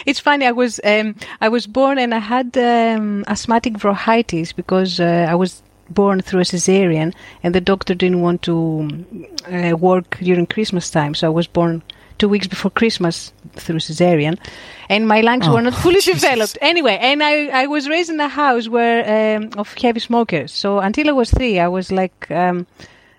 [0.07, 0.47] It's funny.
[0.47, 5.35] I was um, I was born and I had um, asthmatic bronchitis because uh, I
[5.35, 8.89] was born through a cesarean, and the doctor didn't want to
[9.51, 11.83] uh, work during Christmas time, so I was born
[12.19, 14.39] two weeks before Christmas through cesarean,
[14.91, 16.21] and my lungs Oh, were not fully Jesus.
[16.21, 16.59] developed.
[16.61, 20.79] Anyway, and I I was raised in a house where um, of heavy smokers, so
[20.81, 22.31] until I was three, I was like.
[22.31, 22.67] Um,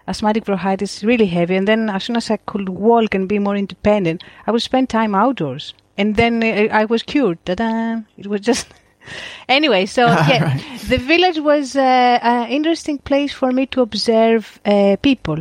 [0.08, 3.55] asthmatic bronchitis really heavy and then as soon as i could walk and be more
[3.55, 6.33] independent i would spend time outdoors and then
[6.81, 8.01] i was cured Ta-da!
[8.21, 8.67] it was just
[9.57, 10.79] anyway so yeah Right.
[10.93, 15.39] the village was uh, an interesting place for me to observe uh, people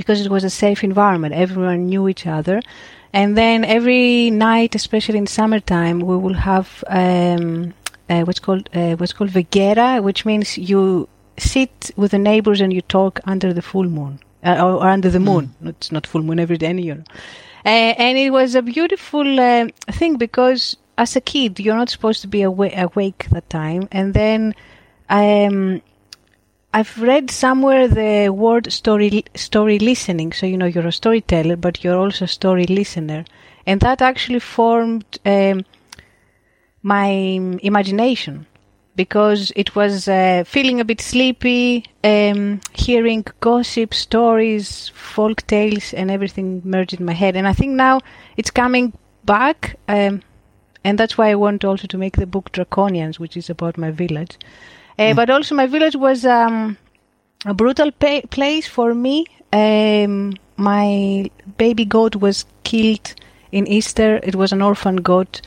[0.00, 2.58] because it was a safe environment everyone knew each other
[3.20, 7.72] and then every night especially in summertime we will have um,
[8.10, 11.08] uh, what's called uh, what's called vegera which means you
[11.52, 15.18] sit with the neighbors and you talk under the full moon uh, or, under the
[15.30, 15.44] moon.
[15.64, 17.04] It's not full moon every day, you know.
[17.64, 22.20] Uh, and it was a beautiful uh, thing because as a kid you're not supposed
[22.20, 23.88] to be awa- awake that time.
[23.90, 24.54] And then
[25.08, 25.80] um,
[26.72, 30.32] I've read somewhere the word story story listening.
[30.32, 33.24] So you know you're a storyteller, but you're also a story listener.
[33.66, 35.64] and that actually formed um,
[36.82, 37.06] my
[37.62, 38.46] imagination
[38.96, 46.10] because it was uh, feeling a bit sleepy, um, hearing gossip, stories, folk tales, and
[46.10, 47.36] everything merged in my head.
[47.36, 48.00] And I think now
[48.36, 48.92] it's coming
[49.24, 50.22] back, um,
[50.84, 53.90] and that's why I want also to make the book Drakonians, which is about my
[53.90, 54.38] village.
[54.98, 56.76] Uh, But also, my village was um,
[57.46, 59.26] a brutal pa- place for me.
[59.52, 63.14] Um, my baby goat was killed
[63.50, 64.20] in Easter.
[64.22, 65.40] It was an orphan goat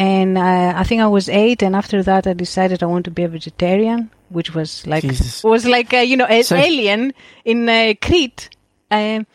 [0.00, 3.10] and uh, I think I was eight, and after that, I decided I want to
[3.12, 5.44] be a vegetarian, which was like Jesus.
[5.54, 7.12] was like uh, you know an So- alien
[7.44, 8.48] in uh, Crete.
[8.90, 9.26] Um,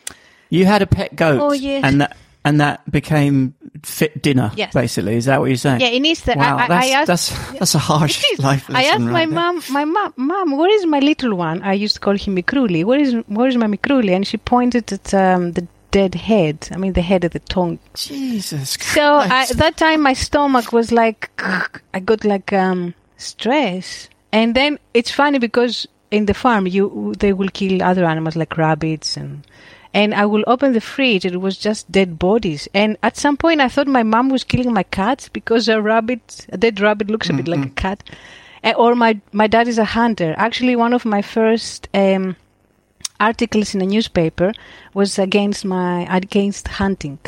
[0.49, 1.83] You had a pet goat, Oh, yes.
[1.85, 4.51] and that and that became fit dinner.
[4.55, 4.73] Yes.
[4.73, 5.81] basically, is that what you're saying?
[5.81, 7.07] yeah, in Easter, Wow, I, I, that's, I asked.
[7.07, 7.27] that's
[7.59, 8.75] that's a harsh life lesson.
[8.75, 9.35] I asked my right there.
[9.35, 11.61] mom, my mom, mom, where is my little one?
[11.63, 12.83] I used to call him Mikruli.
[12.83, 14.11] Where is where is my Mikruli?
[14.15, 15.63] And she pointed at um, the
[15.95, 16.67] dead head.
[16.73, 17.79] I mean, the head of the tongue.
[17.93, 18.95] Jesus Christ.
[18.95, 21.31] So I, that time my stomach was like,
[21.93, 24.09] I got like um, stress.
[24.33, 28.57] And then it's funny because in the farm you they will kill other animals like
[28.57, 29.47] rabbits and
[29.93, 31.25] and I will open the fridge.
[31.25, 32.67] It was just dead bodies.
[32.73, 36.45] And at some point I thought my mom was killing my cats because a rabbit,
[36.49, 38.03] a dead rabbit looks a bit like a cat.
[38.65, 40.35] Uh, or my my dad is a hunter.
[40.37, 41.87] Actually, one of my first.
[41.93, 42.35] Um,
[43.19, 44.51] articles in a newspaper
[44.93, 47.19] was against my against hunting.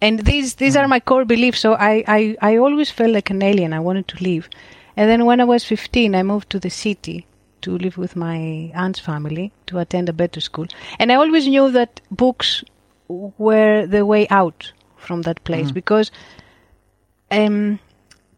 [0.00, 3.42] And these these are my core beliefs so I, I i always felt like an
[3.42, 3.72] alien.
[3.72, 4.48] I wanted to leave
[4.96, 7.26] and then when i was 15 i moved to the city
[7.62, 10.66] to live with my aunt's family to attend a better school.
[10.98, 12.64] And i always knew that books
[13.08, 16.10] were the way out from that place because
[17.30, 17.78] um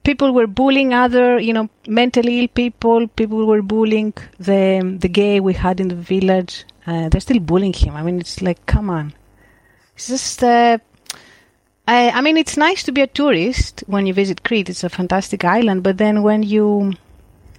[0.09, 1.69] people were bullying other you know
[2.01, 3.09] mentally ill people.
[3.21, 4.13] People were bullying
[4.49, 4.63] the
[5.05, 6.65] the gay we had in the village.
[6.87, 7.97] Uh, they're still bullying him.
[7.97, 9.13] I mean it's like come on.
[9.95, 10.79] It's just uh,
[11.89, 14.69] I, I mean it's nice to be a tourist when you visit crete.
[14.71, 15.83] It's a fantastic island.
[15.83, 16.93] But then when you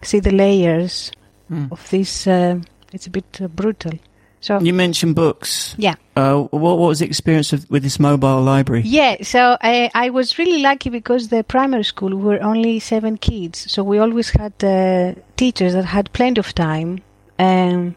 [0.01, 1.12] see the layers
[1.49, 1.71] Mm.
[1.71, 2.60] of this uh,
[2.91, 3.93] it's a bit uh, brutal
[4.41, 5.76] so You mentioned books.
[5.78, 8.84] yeah Uh, what, what was the experience of, with this mobile library?
[8.86, 13.17] Yeah, so I, I was really lucky because the primary school we were only seven
[13.17, 17.02] kids, so we always had uh, teachers that had plenty of time
[17.39, 17.95] um,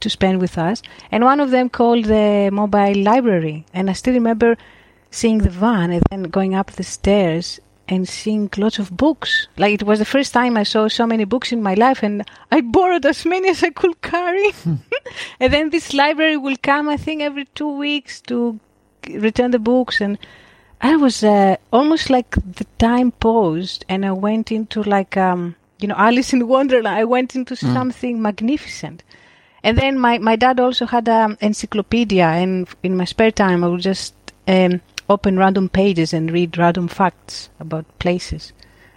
[0.00, 0.82] to spend with us.
[1.12, 4.56] And one of them called the mobile library, and I still remember
[5.10, 9.48] seeing the van and then going up the stairs and seeing lots of books.
[9.58, 12.24] Like it was the first time I saw so many books in my life, and
[12.50, 14.52] I borrowed as many as I could carry.
[15.40, 18.58] and then this library will come, I think, every two weeks to
[19.08, 20.18] return the books and
[20.80, 25.88] i was uh, almost like the time paused and i went into like um you
[25.88, 29.02] know alice in wonderland i went into something magnificent
[29.62, 33.68] and then my, my dad also had an encyclopedia and in my spare time i
[33.68, 34.14] would just
[34.48, 38.52] um, open random pages and read random facts about places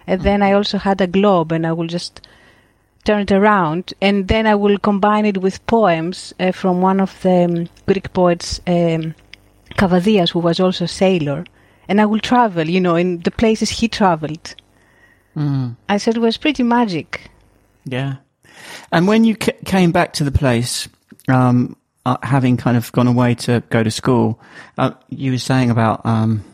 [0.06, 2.26] and then i also had a globe and i will just
[3.04, 7.20] turn it around and then I will combine it with poems uh, from one of
[7.22, 9.14] the um, Greek poets, um,
[9.76, 11.44] Kavvadias, who was also a sailor.
[11.86, 14.54] And I will travel, you know, in the places he traveled.
[15.36, 15.76] Mm.
[15.88, 17.30] I said it was pretty magic.
[17.84, 18.16] Yeah.
[18.90, 20.88] And when you c- came back to the place,
[21.28, 24.40] um, uh, having kind of gone away to go to school,
[24.78, 26.44] uh, you were saying about um,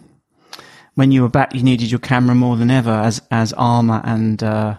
[0.94, 4.42] when you were back, you needed your camera more than ever as as armor and
[4.42, 4.76] uh,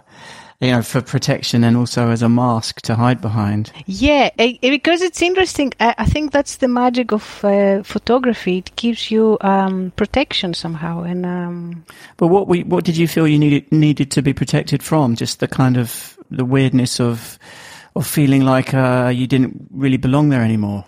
[0.60, 3.72] you know for protection, and also as a mask to hide behind.
[3.86, 5.72] Yeah, eh, because it's interesting.
[5.80, 8.58] I, I think that's the magic of uh, photography.
[8.58, 11.02] It gives you um, protection somehow.
[11.02, 11.84] And um,
[12.16, 15.16] But what we, what did you feel you needed needed to be protected from?
[15.16, 17.38] Just the kind of the weirdness of
[17.94, 20.84] of feeling like uh, you didn't really belong there anymore.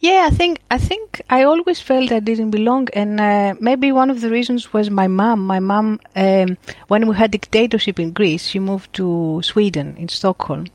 [0.00, 4.10] Yeah, I think I think I always felt I didn't belong, and uh, maybe one
[4.10, 5.44] of the reasons was my mom.
[5.44, 10.66] My mom, um, when we had dictatorship in Greece, she moved to Sweden in Stockholm,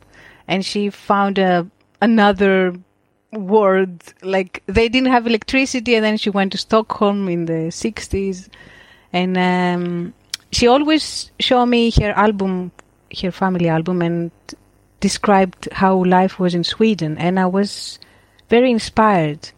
[0.48, 1.66] and she found a,
[2.02, 2.76] another
[3.32, 4.04] world.
[4.22, 8.50] Like they didn't have electricity, and then she went to Stockholm in the '60s,
[9.14, 10.14] and um,
[10.52, 12.72] she always showed me her album,
[13.22, 14.32] her family album, and
[15.04, 18.00] described how life was in Sweden, and I was
[18.50, 19.52] very inspired,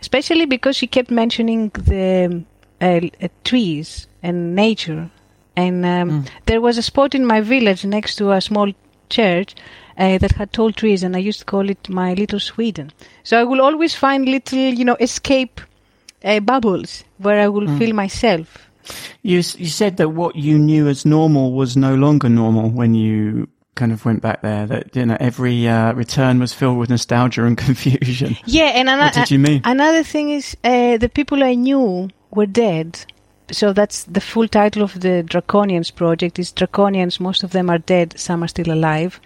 [0.00, 2.44] especially because she kept mentioning the
[2.80, 5.10] uh, uh, trees and nature.
[5.56, 8.72] And um, there was a spot in my village next to a small
[9.08, 9.56] church
[9.98, 12.92] uh, that had tall trees, and I used to call it my little Sweden.
[13.24, 15.60] So I will always find little, you know, escape
[16.22, 18.48] uh, bubbles where I will feel myself.
[19.22, 23.48] You you said that what you knew as normal was no longer normal when you
[23.76, 24.66] kind of went back there.
[24.66, 28.36] That you know every uh, return was filled with nostalgia and confusion.
[28.44, 29.60] Yeah, and What did you mean?
[29.64, 32.88] another thing is uh, the people I knew were dead.
[33.52, 37.20] So that's the full title of the Drakonians project is Drakonians.
[37.20, 38.18] Most of them are dead.
[38.18, 39.20] Some are still alive.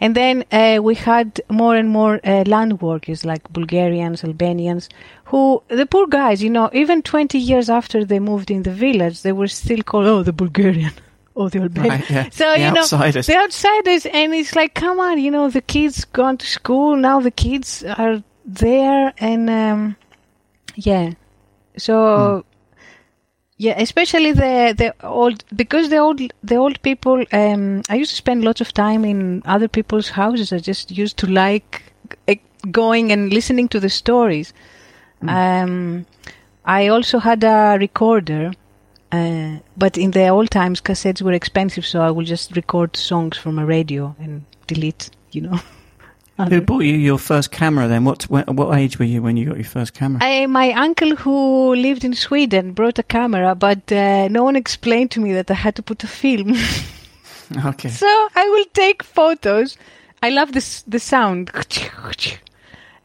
[0.00, 4.88] And then uh, we had more and more uh, land workers like Bulgarians, Albanians,
[5.26, 9.20] who, the poor guys, you know, even 20 years after they moved in the village,
[9.20, 10.92] they were still called, oh, the Bulgarian.
[11.36, 12.00] Or the Albanian.
[12.00, 12.28] Right, yeah.
[12.30, 13.26] So, The you know, outsiders.
[13.26, 17.20] the outsiders, and it's like, come on, you know, the kids gone to school, now
[17.20, 19.96] the kids are there, and, um,
[20.74, 21.12] yeah.
[21.78, 22.44] So,
[23.58, 27.24] yeah, especially the the old because the old the old people.
[27.32, 30.52] Um, I used to spend lots of time in other people's houses.
[30.52, 31.82] I just used to like
[32.28, 32.34] uh,
[32.70, 34.52] going and listening to the stories.
[35.26, 36.04] Um,
[36.66, 38.52] I also had a recorder,
[39.12, 43.36] uh, but in the old times, cassettes were expensive, so I would just record songs
[43.36, 45.10] from a radio and delete.
[45.30, 45.60] You know.
[46.38, 48.04] Who bought you your first camera then?
[48.04, 50.22] What wh- what age were you when you got your first camera?
[50.22, 55.10] I, my uncle who lived in Sweden brought a camera, but uh, no one explained
[55.12, 56.50] to me that I had to put a film.
[57.64, 57.88] okay.
[57.88, 59.78] so I will take photos.
[60.22, 61.50] I love this the sound,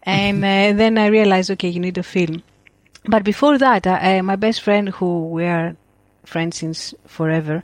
[0.04, 2.44] and uh, then I realized, okay, you need a film.
[3.06, 5.76] But before that, uh, my best friend, who we are
[6.26, 7.62] friends since forever,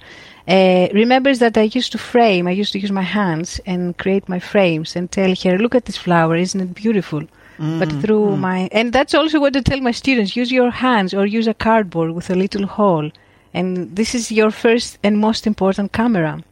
[0.48, 2.48] uh, remembers that I used to frame.
[2.48, 5.86] I used to use my hands and create my frames and tell her, "Look at
[5.86, 7.24] this flower, isn't it beautiful?"
[7.60, 11.26] But through my and that's also what I tell my students: use your hands or
[11.26, 13.10] use a cardboard with a little hole,
[13.54, 16.44] and this is your first and most important camera.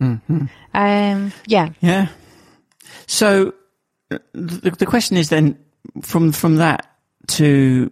[0.00, 0.48] Mhm.
[0.72, 1.68] Um, yeah.
[1.80, 2.06] Yeah.
[3.06, 3.54] So
[4.32, 5.56] the, the question is then
[6.02, 6.86] from from that
[7.38, 7.90] to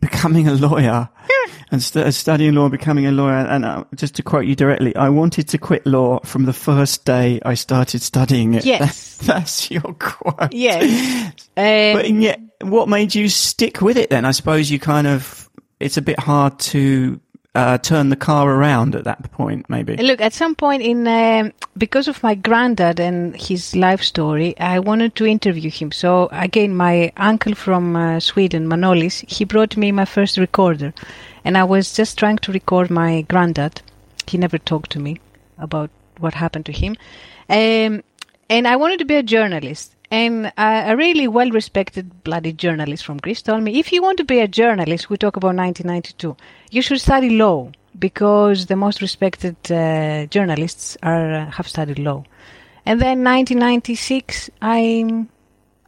[0.00, 1.08] becoming a lawyer
[1.70, 3.34] and st- studying law, becoming a lawyer.
[3.34, 7.04] And uh, just to quote you directly, I wanted to quit law from the first
[7.04, 8.64] day I started studying it.
[8.64, 9.16] Yes.
[9.22, 10.52] that's your quote.
[10.52, 11.34] Yes.
[11.58, 14.24] Um, But and yet, what made you stick with it then?
[14.24, 15.50] I suppose you kind of,
[15.80, 17.20] it's a bit hard to
[17.58, 19.96] uh, turn the car around at that point, maybe.
[19.96, 24.78] Look, at some point in um, because of my granddad and his life story, I
[24.78, 25.90] wanted to interview him.
[25.90, 30.94] So again, my uncle from uh, Sweden, Manolis, he brought me my first recorder,
[31.44, 33.82] and I was just trying to record my granddad.
[34.26, 35.20] He never talked to me
[35.58, 36.96] about what happened to him,
[37.48, 38.02] um,
[38.50, 39.94] and I wanted to be a journalist.
[40.10, 44.24] And uh, a really well-respected bloody journalist from Greece told me, if you want to
[44.24, 46.34] be a journalist, we talk about 1992,
[46.70, 52.24] you should study law because the most respected uh, journalists are uh, have studied law.
[52.86, 55.26] And then 1996, I,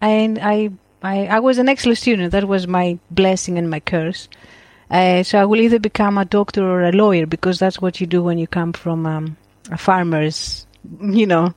[0.03, 0.71] I, I,
[1.03, 2.33] I, I was an excellent student.
[2.33, 4.29] That was my blessing and my curse.
[4.91, 8.07] Uh, so I will either become a doctor or a lawyer because that's what you
[8.07, 9.37] do when you come from um,
[9.71, 10.67] a farmer's,
[11.01, 11.55] you know,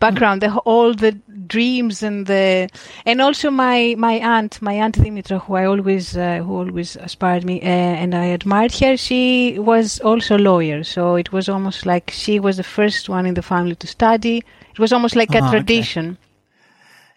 [0.00, 0.42] background.
[0.42, 1.12] The, all the
[1.46, 2.68] dreams and the
[3.04, 7.44] and also my my aunt, my aunt Dimitra, who I always uh, who always aspired
[7.44, 7.66] me uh,
[8.02, 8.96] and I admired her.
[8.96, 13.26] She was also a lawyer, so it was almost like she was the first one
[13.26, 14.42] in the family to study.
[14.70, 16.06] It was almost like a tradition.
[16.12, 16.31] okay.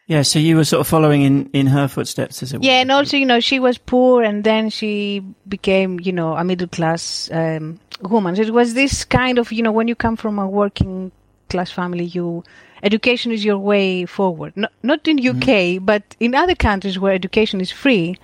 [0.08, 2.66] Yeah, so you were sort of following in, in her footsteps, as it were.
[2.66, 6.44] Yeah, and also, you know, she was poor and then she became, you know, a
[6.44, 8.36] middle class um, woman.
[8.36, 11.12] So it was this kind of, you know, when you come from a working
[11.50, 12.44] class family, you
[12.84, 14.56] education is your way forward.
[14.56, 18.20] Not, not in UK, but in other countries where education is free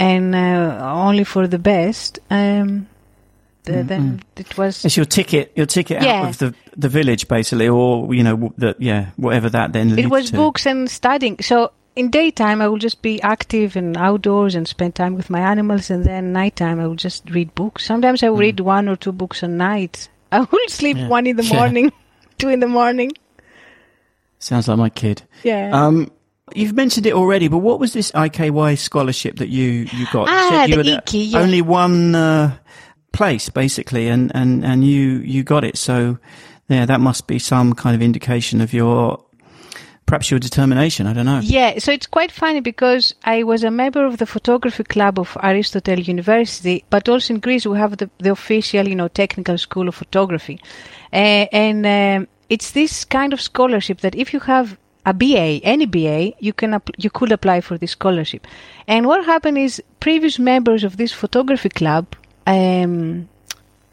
[0.00, 2.18] and uh, only for the best.
[2.28, 2.88] Um,
[3.64, 4.84] the, Then it was.
[4.84, 6.22] It's your ticket, your ticket Yeah.
[6.22, 10.08] out of the the village, basically, or you know, the, yeah, whatever that then It
[10.10, 10.36] was to.
[10.36, 11.36] books and studying.
[11.40, 15.40] So in daytime, I will just be active and outdoors and spend time with my
[15.40, 17.84] animals, and then nighttime, I will just read books.
[17.84, 20.08] Sometimes I will read one or two books a night.
[20.32, 21.00] I will sleep Mm.
[21.00, 21.08] Yeah.
[21.08, 21.56] one in the Yeah.
[21.56, 21.92] morning,
[22.38, 23.12] two in the morning.
[24.38, 25.22] Sounds like my kid.
[25.42, 25.70] Yeah.
[25.72, 26.10] Um,
[26.54, 30.28] you've mentioned it already, but what was this IKY scholarship that you you got?
[30.30, 31.38] Ah, said you the were IKY, yeah.
[31.40, 32.56] only one uh,
[33.12, 35.76] place, basically, and and and you you got it.
[35.76, 36.18] So
[36.68, 39.22] yeah, that must be some kind of indication of your
[40.06, 41.06] perhaps your determination.
[41.06, 41.40] I don't know.
[41.40, 45.36] Yeah, so it's quite funny because I was a member of the photography club of
[45.42, 49.88] Aristotle University, but also in Greece we have the, the official, you know, technical school
[49.88, 50.60] of photography,
[51.12, 55.86] uh, and um, it's this kind of scholarship that if you have a BA, any
[55.86, 58.46] BA, you can you could apply for this scholarship.
[58.86, 62.06] And what happened is previous members of this photography club.
[62.46, 63.28] Um,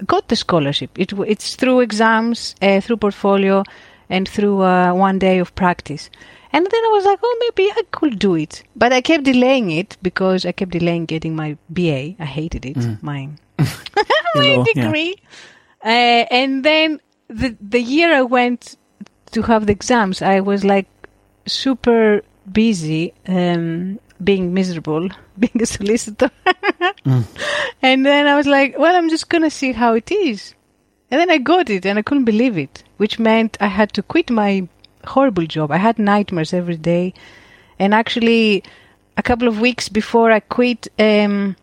[0.05, 0.91] got the scholarship.
[0.97, 3.63] It, it's through exams, uh, through portfolio,
[4.09, 6.09] and through uh, one day of practice.
[6.53, 8.63] And then I was like, oh, maybe I could do it.
[8.75, 12.15] But I kept delaying it because I kept delaying getting my BA.
[12.19, 13.29] I hated it, my,
[13.59, 14.73] my law, yeah.
[14.73, 15.15] degree.
[15.83, 18.77] Uh, and then the, the year I went
[19.31, 20.87] to have the exams, I was like
[21.45, 22.21] super
[22.51, 25.09] busy um, being miserable,
[25.39, 26.31] being a solicitor.
[27.81, 30.55] And then I was like, well, I'm just going to see how it is.
[31.09, 34.03] And then I got it and I couldn't believe it, which meant I had to
[34.03, 34.67] quit my
[35.05, 35.71] horrible job.
[35.71, 37.13] I had nightmares every day.
[37.79, 38.63] And actually,
[39.15, 41.55] a couple of weeks before I quit, um,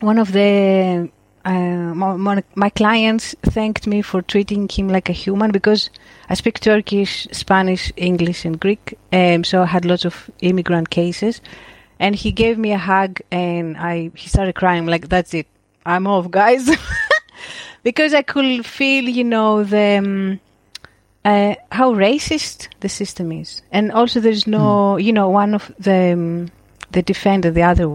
[0.00, 1.10] one of the
[1.44, 5.88] uh, my, my clients thanked me for treating him like a human because
[6.28, 8.98] I speak Turkish, Spanish, English, and Greek.
[9.12, 11.40] Um, so I had lots of immigrant cases.
[12.00, 15.46] And he gave me a hug and I he started crying like that's it.
[15.86, 16.68] I'm off, guys.
[17.82, 20.40] because I could feel, you know, the um,
[21.24, 25.04] uh, how racist the system is, and also there's no, mm.
[25.04, 26.50] you know, one of the um,
[26.92, 27.88] the defender, the other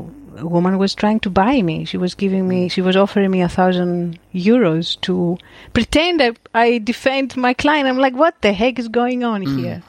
[0.44, 1.86] woman was trying to buy me.
[1.86, 5.38] She was giving me, she was offering me a thousand euros to
[5.74, 7.88] pretend that I defend my client.
[7.88, 9.60] I'm like, what the heck is going on mm.
[9.60, 9.84] here?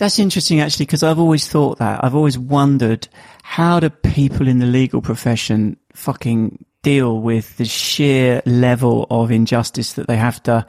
[0.00, 2.02] That's interesting, actually, because I've always thought that.
[2.02, 3.06] I've always wondered
[3.42, 9.92] how do people in the legal profession fucking deal with the sheer level of injustice
[9.92, 10.64] that they have to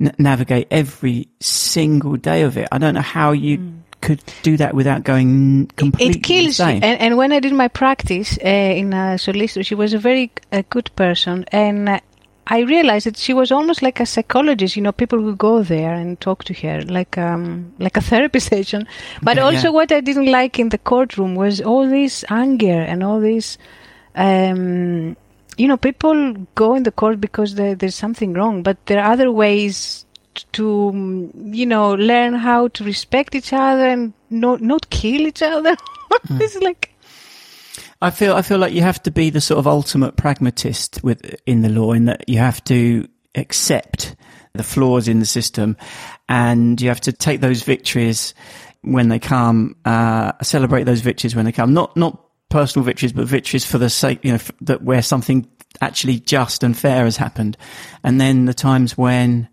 [0.00, 2.66] n- navigate every single day of it.
[2.72, 3.80] I don't know how you mm.
[4.00, 6.76] could do that without going completely It kills insane.
[6.76, 6.88] you.
[6.88, 10.32] And, and, when I did my practice uh, in a solicitor, she was a very
[10.50, 12.00] uh, good person, and uh,
[12.46, 14.76] I realized that she was almost like a psychologist.
[14.76, 18.40] You know, people would go there and talk to her, like um, like a therapy
[18.40, 18.86] session.
[19.22, 19.70] But yeah, also, yeah.
[19.70, 23.58] what I didn't like in the courtroom was all this anger and all this.
[24.14, 25.16] Um,
[25.56, 29.30] you know, people go in the court because there's something wrong, but there are other
[29.30, 30.04] ways
[30.52, 35.76] to, you know, learn how to respect each other and not not kill each other.
[36.26, 36.40] mm.
[36.40, 36.91] it's like.
[38.02, 41.24] I feel I feel like you have to be the sort of ultimate pragmatist with
[41.46, 44.16] in the law, in that you have to accept
[44.54, 45.76] the flaws in the system,
[46.28, 48.34] and you have to take those victories
[48.82, 51.72] when they come, uh, celebrate those victories when they come.
[51.72, 55.48] Not not personal victories, but victories for the sake, you know, that where something
[55.80, 57.56] actually just and fair has happened.
[58.02, 59.48] And then the times when,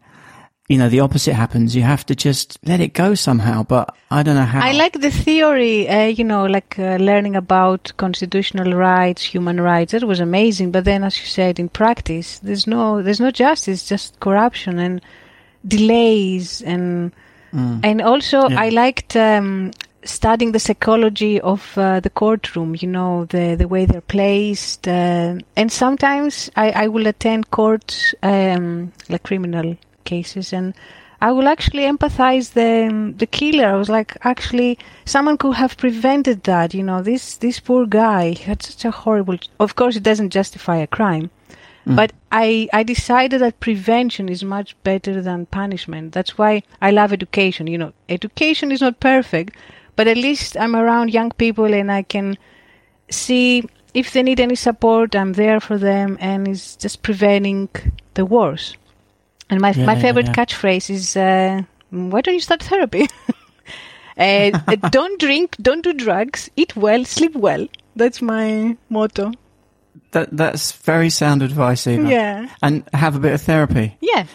[0.70, 3.63] you know, the opposite happens, you have to just let it go somehow.
[3.63, 4.61] But I don't know how.
[4.61, 9.93] I like the theory, uh, you know, like uh, learning about constitutional rights, human rights.
[9.93, 10.72] That was amazing.
[10.72, 15.01] But then, as you said, in practice, there's no, there's no justice, just corruption and
[15.67, 17.11] delays and.
[17.51, 17.80] Mm.
[17.84, 18.61] And also, yeah.
[18.61, 19.72] I liked um,
[20.03, 24.88] studying the psychology of uh, the courtroom, you know, the, the way they're placed.
[24.88, 29.76] Uh, and sometimes I, I will attend court, um, like criminal
[30.14, 30.74] cases, and
[31.22, 32.74] I will actually empathize the
[33.22, 33.68] the killer.
[33.68, 34.72] I was like, actually,
[35.05, 36.74] someone could have prevented that.
[36.74, 39.38] You know, this this poor guy had such a horrible.
[39.60, 41.30] Of course, it doesn't justify a crime,
[41.86, 41.95] mm.
[41.99, 46.14] but I I decided that prevention is much better than punishment.
[46.14, 47.68] That's why I love education.
[47.68, 49.57] You know, education is not perfect,
[49.97, 52.38] but at least I'm around young people and I can
[53.10, 57.70] see if they need any support, I'm there for them, and it's just preventing
[58.14, 58.78] the wars.
[59.50, 60.45] And my yeah, my favorite yeah, yeah.
[60.45, 63.08] catchphrase is, uh, "Why don't you start therapy?"
[64.18, 64.52] uh,
[64.91, 67.68] don't drink, don't do drugs, eat well, sleep well.
[67.95, 69.32] That's my motto.
[70.12, 72.08] That that's very sound advice, Eva.
[72.08, 72.50] Yeah.
[72.62, 73.97] And have a bit of therapy.
[74.02, 74.26] Yeah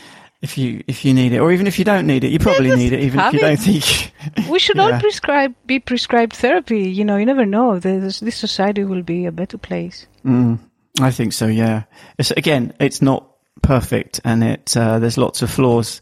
[0.45, 2.77] if you if you need it, or even if you don't need it, you probably
[2.77, 4.13] need it, even if you don't think.
[4.51, 6.83] we should all prescribe be prescribed therapy.
[6.91, 7.79] You know, you never know.
[7.79, 10.07] This, this society will be a better place.
[10.25, 10.59] Mm,
[11.01, 11.47] I think so.
[11.47, 11.85] Yeah.
[12.19, 13.27] It's, again, it's not
[13.63, 16.01] perfect, and it uh, there's lots of flaws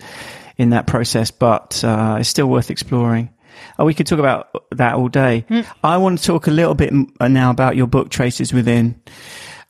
[0.56, 3.30] in that process, but uh, it's still worth exploring.
[3.78, 5.44] Oh, we could talk about that all day.
[5.48, 5.66] Mm.
[5.84, 9.00] I want to talk a little bit uh, now about your book, Traces Within,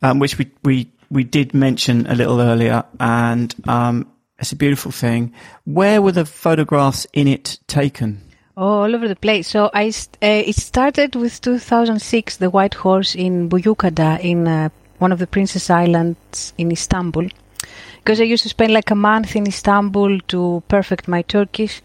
[0.03, 4.91] um, which we we we did mention a little earlier, and um, it's a beautiful
[4.91, 5.33] thing.
[5.65, 8.23] Where were the photographs in it taken?
[8.57, 9.49] Oh, all over the place.
[9.49, 14.69] So I, uh, it started with 2006, the White Horse in Buyukada, in uh,
[14.99, 17.29] one of the Princess Islands in Istanbul.
[18.03, 21.81] Because I used to spend like a month in Istanbul to perfect my Turkish.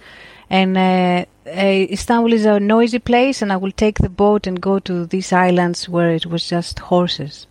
[0.49, 4.61] And uh, uh Istanbul is a noisy place, and I will take the boat and
[4.61, 7.47] go to these islands where it was just horses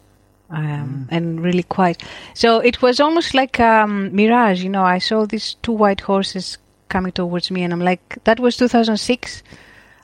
[0.50, 1.16] um, mm.
[1.16, 2.02] and really quiet.
[2.34, 4.62] So it was almost like a um, mirage.
[4.62, 6.58] You know, I saw these two white horses
[6.88, 9.42] coming towards me, and I'm like, that was 2006.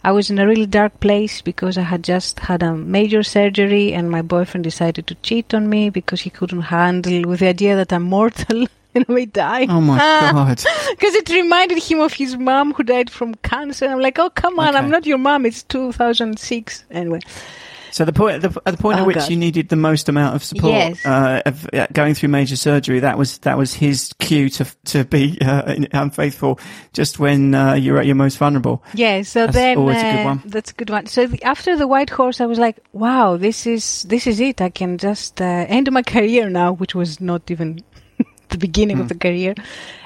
[0.05, 3.93] I was in a really dark place because I had just had a major surgery,
[3.93, 7.77] and my boyfriend decided to cheat on me because he couldn't handle with the idea
[7.77, 8.67] that I'm mortal.
[8.95, 9.67] and we die.
[9.69, 9.99] Oh my
[10.33, 10.63] god!
[10.91, 13.87] Because it reminded him of his mom who died from cancer.
[13.87, 14.79] I'm like, oh come on, okay.
[14.79, 15.47] I'm not your mom.
[15.47, 17.21] It's 2006 anyway.
[17.93, 19.31] So the point, the, at the point Oh, at which God.
[19.31, 21.05] you needed the most amount of support, Yes.
[21.05, 25.05] uh, of uh, going through major surgery, that was that was his cue to to
[25.05, 26.59] be uh, unfaithful
[26.95, 28.83] just when uh, you're at your most vulnerable.
[28.95, 30.43] Yeah, so That's then always a good uh, one.
[30.47, 31.07] that's a good one.
[31.07, 34.61] So the, after the White Horse, I was like, "Wow, this is this is it.
[34.63, 37.83] I can just uh, end my career now," which was not even
[38.49, 39.03] the beginning Hmm.
[39.03, 39.55] of the career.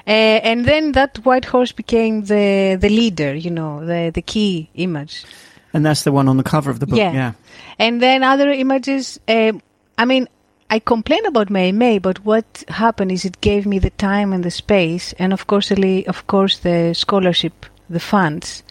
[0.08, 4.68] Uh, and then that White Horse became the the leader, you know, the the key
[4.74, 5.24] image.
[5.72, 6.98] And that's the one on the cover of the book.
[6.98, 7.12] Yeah.
[7.12, 7.32] Yeah.
[7.78, 9.20] And then other images.
[9.28, 9.62] Um,
[9.98, 10.28] I mean,
[10.70, 14.44] I complain about May May, but what happened is it gave me the time and
[14.44, 18.62] the space, and of course, the, of course, the scholarship, the funds,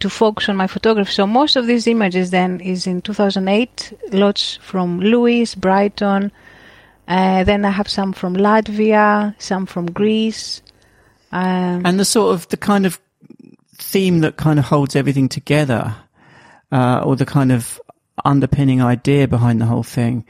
[0.00, 1.12] to focus on my photography.
[1.12, 3.92] So most of these images then is in 2008.
[4.12, 6.32] Lots from Lewes, Brighton.
[7.08, 10.62] Uh, then I have some from Latvia, some from Greece.
[11.32, 13.00] Um, And the sort of the kind of
[13.76, 15.94] theme that kind of holds everything together,
[16.72, 17.80] uh, or the kind of
[18.24, 20.24] underpinning idea behind the whole thing.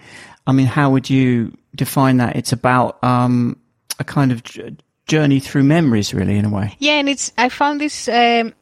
[0.46, 2.36] I mean, how would you define that?
[2.36, 3.56] It's about um,
[3.98, 4.76] a kind of j-
[5.06, 6.76] journey through memories, really, in a way.
[6.78, 8.08] Yeah, and it's I found this.
[8.08, 8.52] Um,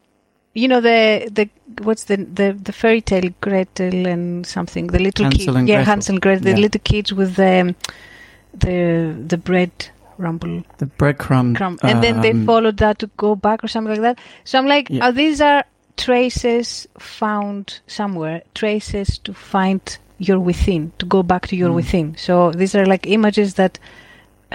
[0.57, 1.51] you know the the
[1.83, 5.75] what's the the, the fairy tale Gretel and something the little Hansel kid and yeah
[5.79, 5.91] Gretel.
[5.93, 6.55] Hansel and Gretel Yeah.
[6.55, 7.75] the little kids with the
[8.55, 9.73] the the bread
[10.17, 13.95] rumble The breadcrumb, crumb and then they um, followed that to go back or something
[14.01, 14.19] like that.
[14.45, 15.09] So I'm like, Yeah.
[15.09, 15.65] oh, these are
[15.97, 21.75] traces found somewhere, traces to find your within, to go back to your Mm.
[21.75, 22.17] within.
[22.17, 23.79] So these are like images that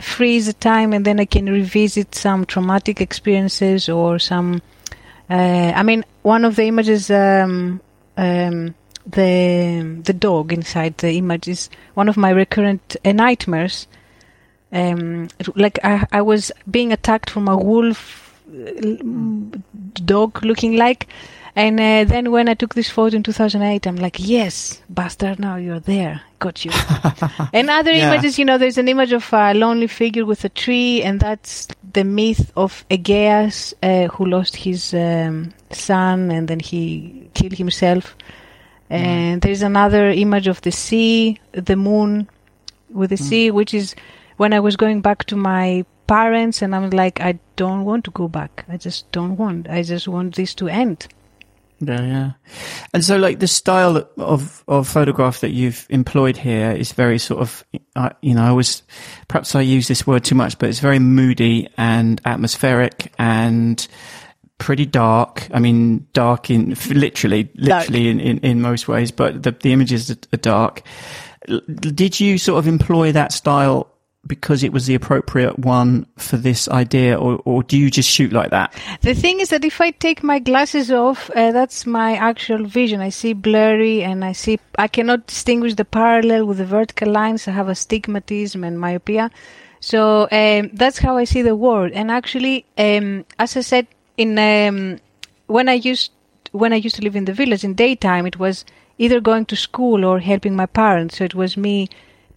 [0.01, 4.61] freeze the time and then I can revisit some traumatic experiences or some.
[5.29, 7.81] Uh, I mean, one of the images, um,
[8.17, 8.75] um,
[9.05, 13.87] the the dog inside the image is one of my recurrent uh, nightmares.
[14.71, 18.28] Um, like I, I was being attacked from a wolf
[20.05, 21.07] dog looking like,
[21.55, 25.55] and uh, then when I took this photo in 2008, I'm like, yes, bastard, now
[25.57, 26.71] you're there, got you.
[27.53, 28.11] and other Yeah.
[28.13, 31.67] images, you know, there's an image of a lonely figure with a tree, and that's
[31.93, 38.15] the myth of Aegeus, uh, who lost his um, son and then he killed himself.
[38.91, 42.27] And there's another image of the sea, the moon
[42.89, 43.93] with the sea, which is
[44.37, 48.11] when I was going back to my parents, and I'm like, I don't want to
[48.11, 48.65] go back.
[48.67, 49.69] I just don't want.
[49.69, 51.07] I just want this to end.
[51.81, 52.31] Yeah, yeah.
[52.93, 57.41] And so, like the style of of photograph that you've employed here is very sort
[57.41, 57.63] of,
[57.95, 58.83] uh, you know, I was
[59.27, 63.87] perhaps I use this word too much, but it's very moody and atmospheric and
[64.57, 65.47] pretty dark.
[65.53, 70.11] I mean, dark in literally, literally in, in, in most ways, but the the images
[70.11, 70.81] are, are dark.
[71.47, 73.87] Did you sort of employ that style
[74.27, 78.31] because it was the appropriate one for this idea, or or do you just shoot
[78.33, 78.73] like that?
[79.01, 82.99] The thing is that if I take my glasses off, uh, that's my actual vision.
[83.01, 87.47] I see blurry and I see, I cannot distinguish the parallel with the vertical lines.
[87.47, 89.31] I have astigmatism and myopia.
[89.79, 91.91] So um, that's how I see the world.
[91.93, 94.99] And actually, um, as I said, in um,
[95.47, 96.11] when I used
[96.51, 98.65] when I used to live in the village in daytime, it was
[98.97, 101.17] either going to school or helping my parents.
[101.17, 101.87] So it was me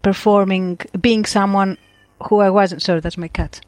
[0.02, 1.78] performing, being someone
[2.28, 2.82] who I wasn't.
[2.82, 3.60] Sorry, that's my cat.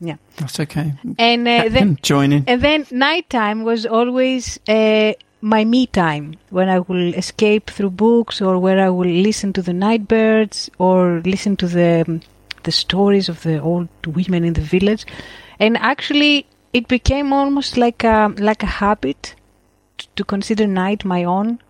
[0.00, 0.94] Yeah, That's okay.
[1.18, 2.44] and uh, then Join in.
[2.48, 8.40] and then nighttime was always uh, my me time when I will escape through books
[8.40, 12.20] or where I will listen to the night birds or listen to the
[12.64, 15.06] the stories of the old women in the village.
[15.60, 19.36] And actually, it became almost like a like a habit
[20.16, 21.60] to consider night my own,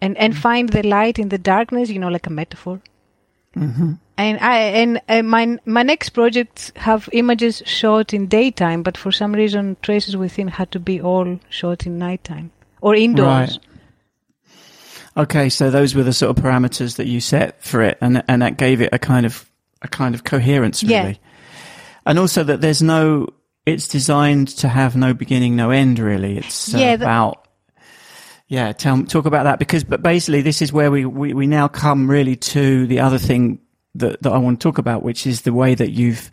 [0.00, 1.90] and and find the light in the darkness.
[1.90, 2.80] You know, like a metaphor.
[3.56, 8.96] Hmm And I and uh, my my next projects have images shot in daytime, but
[8.96, 12.50] for some reason, traces within had to be all shot in nighttime
[12.80, 13.58] or indoors.
[13.58, 13.58] Right.
[15.18, 18.42] Okay, so those were the sort of parameters that you set for it, and and
[18.42, 19.50] that gave it a kind of
[19.82, 20.92] a kind of coherence, really.
[20.92, 21.30] Yeah.
[22.04, 23.28] And also that there's no,
[23.64, 26.38] it's designed to have no beginning, no end, really.
[26.38, 27.45] It's uh, Yeah, about,
[28.48, 28.72] yeah.
[28.72, 32.08] Tell talk about that because, but basically, this is where we, we we now come
[32.08, 33.60] really to the other thing
[33.96, 36.30] that that I want to talk about, which is the way that you've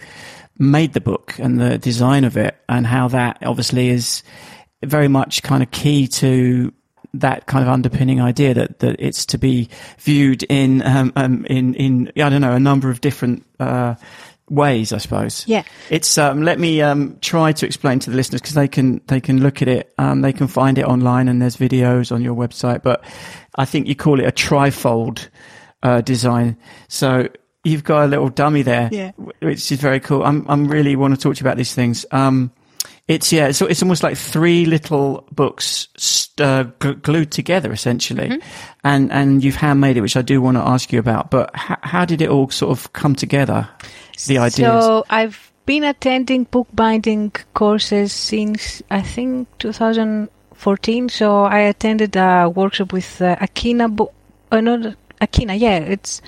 [0.59, 4.23] made the book and the design of it, and how that obviously is
[4.83, 6.71] very much kind of key to
[7.15, 11.73] that kind of underpinning idea that, that it's to be viewed in um, um, in
[11.75, 13.95] in I don't know a number of different uh,
[14.49, 15.45] ways, I suppose.
[15.47, 15.63] Yeah.
[15.89, 19.21] It's um, let me um, try to explain to the listeners because they can they
[19.21, 22.35] can look at it, um, they can find it online, and there's videos on your
[22.35, 22.83] website.
[22.83, 23.03] But
[23.55, 25.27] I think you call it a trifold
[25.81, 26.57] uh, design.
[26.87, 27.27] So
[27.63, 29.11] you've got a little dummy there, Yeah.
[29.39, 30.23] which is very cool.
[30.23, 32.05] I'm I'm really want to talk to you about these things.
[32.11, 32.51] Um,
[33.07, 35.87] It's yeah, it's it's almost like three little books
[36.39, 38.77] uh, glued together essentially, Mm-hmm.
[38.85, 41.29] and and you've handmade it, which I do want to ask you about.
[41.29, 43.67] But h- how did it all sort of come together?
[44.27, 44.85] The ideas.
[44.85, 51.09] So I've been attending bookbinding courses since I think 2014.
[51.09, 53.93] So I attended a workshop with uh, Akina.
[53.93, 54.11] Bo-
[54.51, 56.21] not Akina, yeah, it's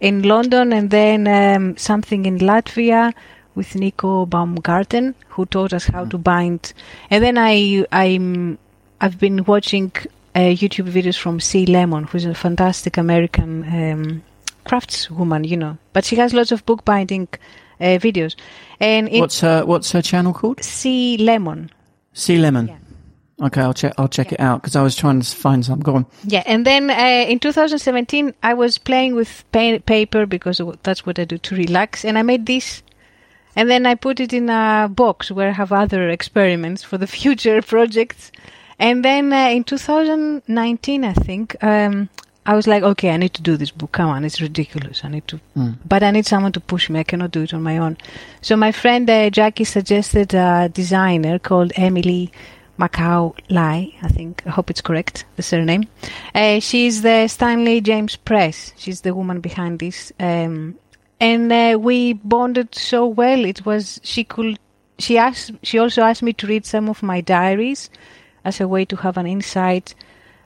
[0.00, 3.12] in London, and then um, something in Latvia
[3.58, 6.72] with Nico Baumgarten, who taught us how to bind.
[7.10, 8.56] And then I I'm
[9.00, 9.92] I've been watching
[10.34, 14.22] uh, YouTube videos from Sea Lemon, who's a fantastic American um,
[14.64, 15.76] craftswoman, you know.
[15.92, 17.28] But she has lots of bookbinding
[17.80, 18.36] uh, videos.
[18.80, 20.62] And what's her what's her channel called?
[20.62, 21.70] Sea Lemon.
[22.12, 22.68] Sea Lemon.
[22.68, 22.78] Yeah.
[23.40, 23.92] Okay, I'll check.
[23.98, 25.80] I'll check it out because I was trying to find some.
[25.80, 26.06] Go on.
[26.24, 31.18] Yeah, and then uh, in 2017, I was playing with pa- paper because that's what
[31.20, 32.82] I do to relax, and I made this.
[33.58, 37.06] And then I put it in a box where I have other experiments for the
[37.18, 38.30] future projects.
[38.78, 42.08] And then uh, in 2019, I think, um,
[42.46, 43.90] I was like, okay, I need to do this book.
[43.90, 45.04] Come on, it's ridiculous.
[45.04, 45.40] I need to,
[45.84, 47.00] but I need someone to push me.
[47.00, 47.96] I cannot do it on my own.
[48.42, 52.30] So my friend uh, Jackie suggested a designer called Emily
[52.78, 54.44] Macau Lai, I think.
[54.46, 55.88] I hope it's correct, the surname.
[56.32, 58.72] Uh, she's the Stanley James Press.
[58.76, 60.12] She's the woman behind this.
[60.20, 60.76] Um,
[61.20, 63.44] and uh, we bonded so well.
[63.44, 64.58] It was she could.
[64.98, 65.52] She asked.
[65.62, 67.90] She also asked me to read some of my diaries
[68.44, 69.94] as a way to have an insight.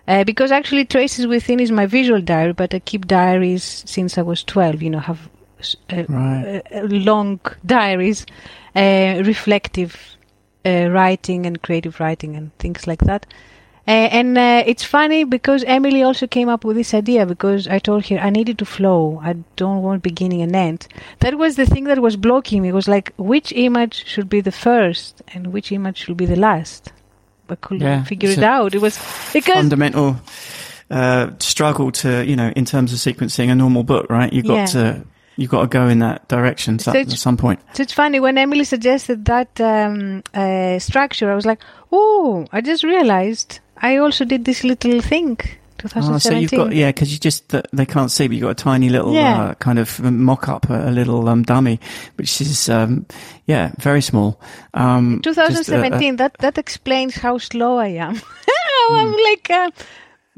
[0.09, 4.23] Uh, because actually, Traces Within is my visual diary, but I keep diaries since I
[4.23, 4.83] was 12.
[4.83, 5.29] You know, have
[5.91, 6.63] uh, Right.
[6.73, 8.27] uh, uh, long diaries,
[8.75, 9.97] uh, reflective
[10.67, 13.27] uh, writing and creative writing and things like that.
[13.89, 17.81] Uh, and uh, it's funny because Emily also came up with this idea because I
[17.81, 19.21] told her I needed to flow.
[19.25, 20.87] I don't want beginning and end.
[21.19, 22.69] That was the thing that was blocking me.
[22.69, 26.37] It was like which image should be the first and which image should be the
[26.37, 26.93] last.
[27.49, 28.75] I couldn't Yeah, figure it out.
[28.75, 28.97] It was
[29.33, 30.17] because Fundamental
[30.91, 34.33] uh, struggle to you know in terms of sequencing a normal book, right?
[34.33, 34.67] You've got Yeah.
[34.67, 35.05] to
[35.37, 37.59] you've got to go in that direction so- So at some point.
[37.75, 41.33] So it's funny when Emily suggested that um, uh, structure.
[41.33, 41.61] I was like,
[41.91, 45.39] "Oh, I just realized I also did this little thing."
[45.85, 46.43] Oh, so 2017.
[46.43, 49.15] you've got yeah, because you just they can't see, but you've got a tiny little
[49.15, 49.43] Yeah.
[49.51, 51.81] uh, kind of mock up, a, a little um, dummy,
[52.15, 53.05] which is um,
[53.47, 54.39] yeah, very small.
[54.75, 56.17] Um, just, uh, uh, 2017.
[56.17, 58.15] that that explains how slow I am.
[58.89, 59.31] How I'm Hmm.
[59.31, 59.71] like uh,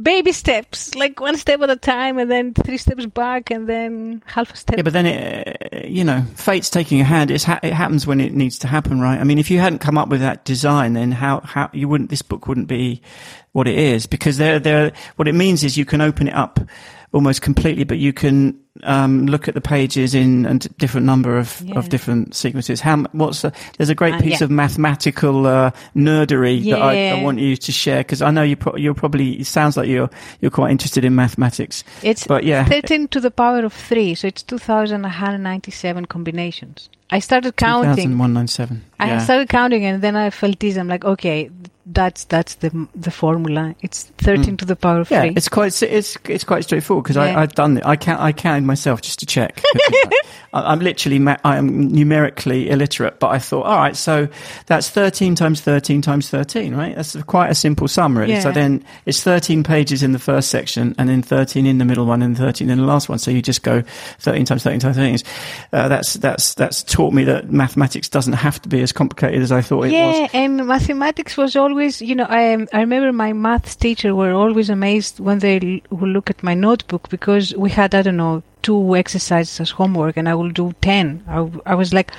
[0.00, 4.22] baby steps, like one step at a time, and then three steps back, and then
[4.26, 4.76] half a step.
[4.76, 7.30] Yeah, but then it, you know, fate's taking a hand.
[7.30, 9.20] It's ha- it happens when it needs to happen, right?
[9.20, 12.10] I mean, if you hadn't come up with that design, then how how you wouldn't
[12.10, 13.00] this book wouldn't be
[13.52, 16.60] what it is because there there what it means is you can open it up
[17.12, 21.60] almost completely, but you can um, look at the pages in a different number of,
[21.64, 21.78] Yeah.
[21.78, 22.80] of different sequences.
[22.80, 24.44] How what's the, there's a great Uh, piece yeah.
[24.44, 28.56] of mathematical uh, nerdery that I, I want you to share because I know you
[28.56, 30.10] pro- you're probably it sounds like you're
[30.40, 34.26] you're quite interested in mathematics, it's but yeah, 13 to the power of three, so
[34.26, 36.88] it's 2,197 combinations.
[37.10, 38.18] I started counting.
[38.18, 38.82] 197.
[38.98, 40.76] I started counting, and then I felt this.
[40.76, 41.50] I'm like, okay,
[41.86, 43.74] that's that's the the formula.
[43.82, 45.10] It's 13 to the power of.
[45.10, 45.34] Yeah, three.
[45.36, 47.38] it's quite it's it's quite straightforward because Yeah.
[47.38, 47.84] I I've done it.
[47.86, 48.32] I count I
[48.66, 49.60] myself just to check.
[50.52, 54.28] I, I'm literally ma- I am numerically illiterate, but I thought, all right, so
[54.66, 56.94] that's 13 times 13 times 13, right?
[56.94, 58.40] That's quite a simple sum, really.
[58.40, 62.06] So then it's 13 pages in the first section, and then 13 in the middle
[62.06, 63.18] one, and 13 in the last one.
[63.18, 63.82] So you just go
[64.20, 65.18] 13 times 13 times 13.
[65.72, 69.52] Uh, that's that's that's taught me that mathematics doesn't have to be as complicated as
[69.52, 70.30] I thought it yeah, was.
[70.32, 75.20] and mathematics was always, you know, I I remember my maths teacher were always amazed
[75.20, 79.60] when they would look at my notebook because we had I don't know two exercises
[79.60, 81.22] as homework and I will do ten.
[81.66, 82.10] I was like,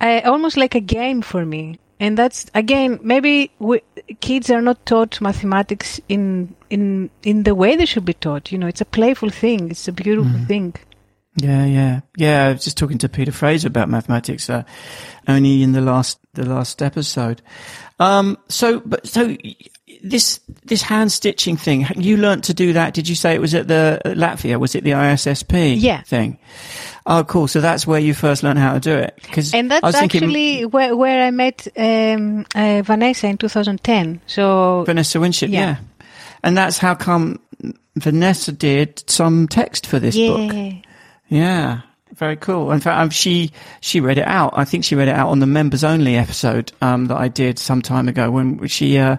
[0.00, 1.78] I, almost like a game for me.
[2.00, 3.82] And that's again maybe we,
[4.20, 8.50] kids are not taught mathematics in in in the way they should be taught.
[8.50, 9.70] You know, it's a playful thing.
[9.70, 10.46] It's a beautiful Mm-hmm.
[10.46, 10.74] thing.
[11.36, 12.46] Yeah, yeah, yeah.
[12.46, 14.62] I was just talking to Peter Fraser about mathematics uh,
[15.28, 17.40] only in the last the last episode.
[18.00, 19.36] Um, so, but so
[20.02, 22.94] this this hand stitching thing, you learnt to do that?
[22.94, 24.58] Did you say it was at the at Latvia?
[24.58, 26.00] Was it the ISSP Yeah.
[26.02, 26.38] thing?
[27.06, 27.46] Oh, cool.
[27.48, 29.14] So that's where you first learned how to do it.
[29.22, 33.36] Because And that's I was thinking actually where, where I met um, uh, Vanessa in
[33.38, 34.20] 2010.
[34.26, 35.60] So Vanessa Winship, yeah.
[35.60, 35.76] Yeah.
[36.42, 37.40] and that's how come
[37.96, 40.52] Vanessa did some text for this book.
[40.54, 40.72] yeah,
[41.28, 41.80] Yeah,
[42.14, 42.72] very cool.
[42.72, 43.50] In fact, um, she
[43.80, 44.52] she read it out.
[44.56, 47.58] I think she read it out on the members only episode um, that I did
[47.58, 49.16] some time ago when she uh,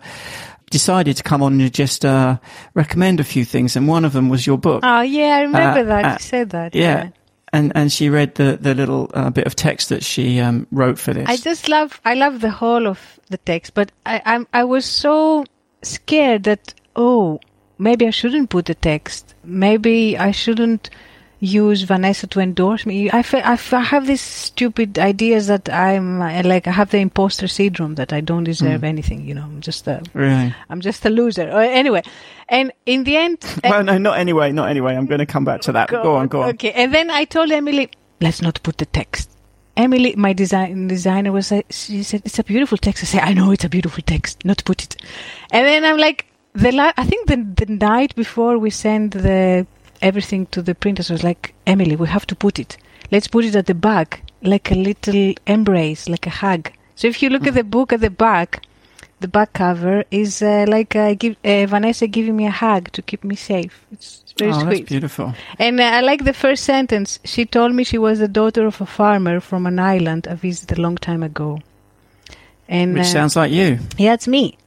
[0.69, 2.37] decided to come on and just uh,
[2.73, 4.81] recommend a few things, and one of them was your book.
[4.83, 6.75] Oh yeah, I remember Uh, that uh, you said that.
[6.75, 7.09] yeah.
[7.53, 10.97] and and she read the the little uh, bit of text that she um, wrote
[10.99, 11.27] for this.
[11.27, 14.85] I just love I love the whole of the text, but I I'm, I was
[14.85, 15.45] so
[15.83, 17.39] scared that oh
[17.77, 19.33] maybe I shouldn't put the text.
[19.43, 20.89] Maybe I shouldn't
[21.43, 23.09] use Vanessa to endorse me.
[23.11, 26.91] I, fe- I, f- I have these stupid ideas that I'm uh, like I have
[26.91, 29.25] the imposter syndrome that I don't deserve anything.
[29.25, 30.53] You know, I'm just a really?
[30.69, 31.49] I'm just a loser.
[31.51, 32.03] Uh, anyway,
[32.47, 34.95] and in the end, uh, Well, no, not anyway, not anyway.
[34.95, 35.89] I'm going to come back to that.
[35.89, 36.49] Go, on, go on.
[36.51, 37.89] Okay, and then I told Emily,
[38.21, 39.29] let's not put the text.
[39.75, 43.03] Emily, my design designer, was like, she said, it's a beautiful text.
[43.03, 44.95] I said, I know it's a beautiful text, not put it.
[45.51, 49.65] And then I'm like, the la- I think the the night before we send the
[50.01, 52.77] everything to the printers, I was like, Emily, we have to put it.
[53.11, 56.71] Let's put it at the back, like a little embrace, like a hug.
[56.95, 58.63] So if you look at the book at the back,
[59.21, 63.01] the back cover is uh, like uh, give, uh, Vanessa giving me a hug to
[63.01, 63.85] keep me safe.
[63.91, 64.77] It's, it's very oh, sweet.
[64.79, 65.33] that's beautiful.
[65.59, 67.19] And uh, I like the first sentence.
[67.23, 70.79] She told me she was the daughter of a farmer from an island I visited
[70.79, 71.59] a long time ago.
[72.67, 73.79] And Which uh, sounds like you.
[73.97, 74.57] yeah, it's me.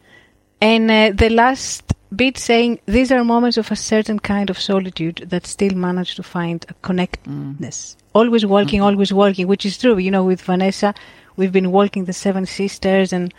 [0.60, 1.83] And uh, the last
[2.14, 6.22] bit saying these are moments of a certain kind of solitude that still manage to
[6.22, 7.96] find a connectedness.
[8.14, 9.98] Always walking, always walking, which is true.
[9.98, 10.94] You know, with Vanessa,
[11.36, 13.34] we've been walking the Seven Sisters and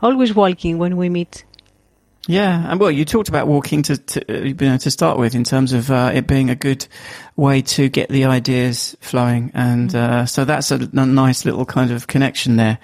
[0.00, 1.44] always walking when we meet.
[2.28, 5.34] Yeah, and well, you talked about walking to, to uh, you know to start with
[5.34, 6.86] in terms of uh, it being a good
[7.34, 11.90] way to get the ideas flowing, and uh, so that's a, a nice little kind
[11.90, 12.78] of connection there.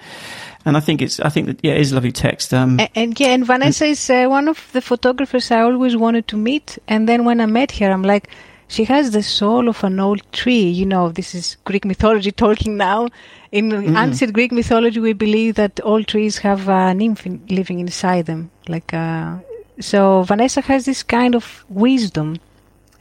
[0.69, 2.53] And I think it's I think that yeah, it is lovely text.
[2.53, 6.25] Um, A- And, yeah, and Vanessa is uh, one of the photographers I always wanted
[6.27, 6.77] to meet.
[6.87, 8.29] And then when I met her, I'm like,
[8.67, 10.69] she has the soul of an old tree.
[10.81, 13.07] You know, this is Greek mythology talking now.
[13.51, 18.27] In ancient Greek mythology, we believe that all trees have a nymph in, living inside
[18.27, 18.51] them.
[18.67, 19.37] Like, uh,
[19.79, 22.37] so Vanessa has this kind of wisdom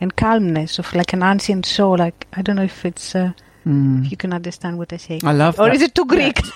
[0.01, 1.99] and calmness of like an ancient soul.
[1.99, 3.33] Like, I don't know if it's, uh,
[3.67, 5.21] mm, if you can understand what I say.
[5.23, 5.61] I love.
[5.61, 5.75] or that.
[5.77, 6.41] is it too Greek?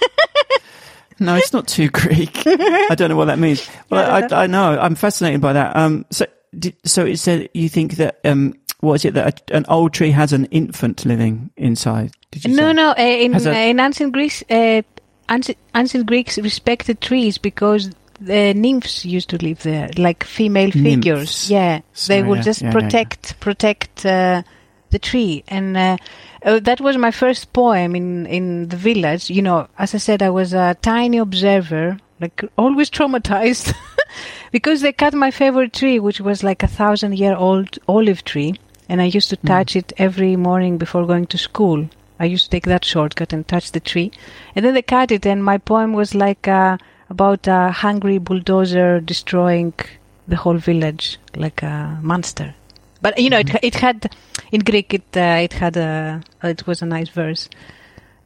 [1.25, 2.43] No, it's not too Greek.
[2.47, 3.69] I don't know what that means.
[3.91, 4.79] Well, I, I know.
[4.79, 5.77] I'm fascinated by that.
[5.77, 6.27] Um, so,
[6.59, 9.93] did, so it said you think that um, what is it that a, an old
[9.93, 12.13] tree has an infant living inside?
[12.31, 12.73] Did you No, say?
[12.75, 12.91] no.
[12.91, 14.83] Uh, in a- uh, in ancient Greece, uh,
[15.31, 21.51] ancient, ancient Greeks respected trees because the nymphs used to live there, like female figures.
[21.51, 22.81] Yeah, Sorry, they would yeah, just yeah, yeah, yeah.
[22.81, 24.43] protect protect uh,
[24.93, 25.97] the tree, and uh,
[26.45, 29.29] uh, that was my first poem in in the village.
[29.31, 33.75] You know, as I said, I was a tiny observer, like always traumatized.
[34.53, 38.55] because they cut my favorite tree, which was like a thousand year old olive tree,
[38.89, 39.47] and I used to Hmm.
[39.49, 41.89] touch it every morning before going to school.
[42.21, 44.11] I used to take that shortcut and touch the tree,
[44.55, 46.77] and then they cut it, and my poem was like uh,
[47.11, 49.73] about a hungry bulldozer destroying
[50.29, 52.55] the whole village like a monster.
[53.03, 54.15] But you know, it, it had
[54.53, 57.49] in Greek it uh, it had a it was a nice verse.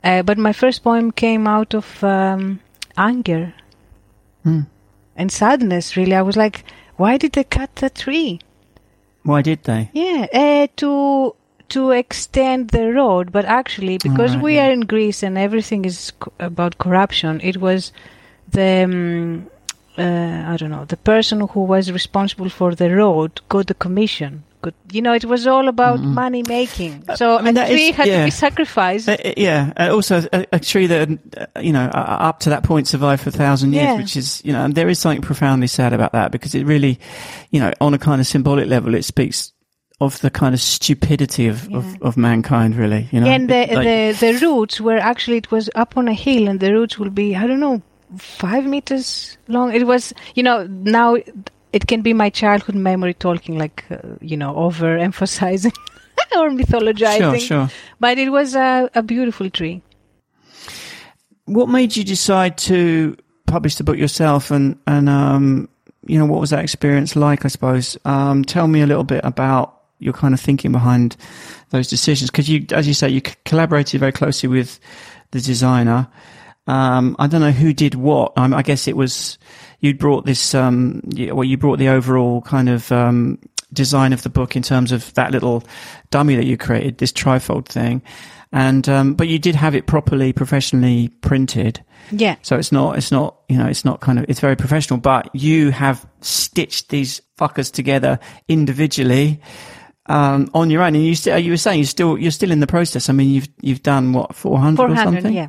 [0.05, 2.61] Uh, but my first poem came out of um,
[2.97, 3.53] anger
[4.45, 4.61] Hmm.
[5.17, 5.97] and sadness.
[5.97, 6.65] Really, I was like,
[6.97, 8.39] why did they cut the tree?
[9.25, 9.91] Why did they?
[9.93, 11.35] Yeah, uh, to
[11.71, 14.69] to extend the road, but actually, because right, we yeah.
[14.69, 17.91] are in Greece and everything is co- about corruption, it was
[18.49, 19.47] the um,
[19.99, 24.45] uh, I don't know the person who was responsible for the road got the commission.
[24.67, 27.05] Got, you know, it was all about money making.
[27.17, 27.47] So Mm-hmm.
[27.47, 28.19] I mean, a tree is- had yeah.
[28.21, 29.09] to be sacrificed.
[29.09, 32.51] Uh, uh, yeah, uh, also a, a tree that uh, you know uh, up to
[32.51, 33.97] that point survived for a thousand years, Yeah.
[33.97, 36.99] which is you know, and there is something profoundly sad about that because it really,
[37.51, 39.53] you know, on a kind of symbolic level, it speaks
[39.99, 43.09] of the kind of stupidity of, of, of mankind, really.
[43.13, 43.85] You know, and the, like-
[44.21, 47.11] the the roots were actually it was up on a hill, and the roots will
[47.11, 47.81] be I don't know
[48.19, 49.75] five meters long.
[49.75, 51.17] It was you know now
[51.77, 55.77] it can be my childhood memory talking like uh, you know overemphasizing
[56.37, 57.69] or mythologizing, sure, sure.
[58.01, 59.83] but it was a, a beautiful tree.
[61.45, 63.17] What made you decide to
[63.47, 65.69] publish the book yourself, and and um,
[66.07, 67.45] you know, what was that experience like?
[67.45, 67.99] I suppose.
[68.07, 71.17] Um, tell me a little bit about your kind of thinking behind
[71.71, 74.81] those decisions, because you, as you say, you collaborated very closely with
[75.33, 76.09] the designer.
[76.67, 78.33] Um, I don't know who did what.
[78.37, 79.39] Um, I guess it was
[79.81, 80.55] you brought this.
[80.55, 83.39] Um, well, you brought the overall kind of um,
[83.73, 85.65] design of the book in terms of that little
[86.11, 88.03] dummy that you created, this trifold thing,
[88.53, 91.83] and um, but you did have it properly, professionally printed.
[92.11, 95.01] Yeah, So it's not, it's not, you know, it's not kind of, it's very professional,
[95.01, 99.41] but you have stitched these fuckers together individually,
[100.07, 100.95] um, on your own.
[100.95, 103.09] And you still, you were saying you're still, you're still in the process.
[103.09, 105.35] I mean, you've, you've done what, 400 four or something?
[105.35, 105.49] Yeah,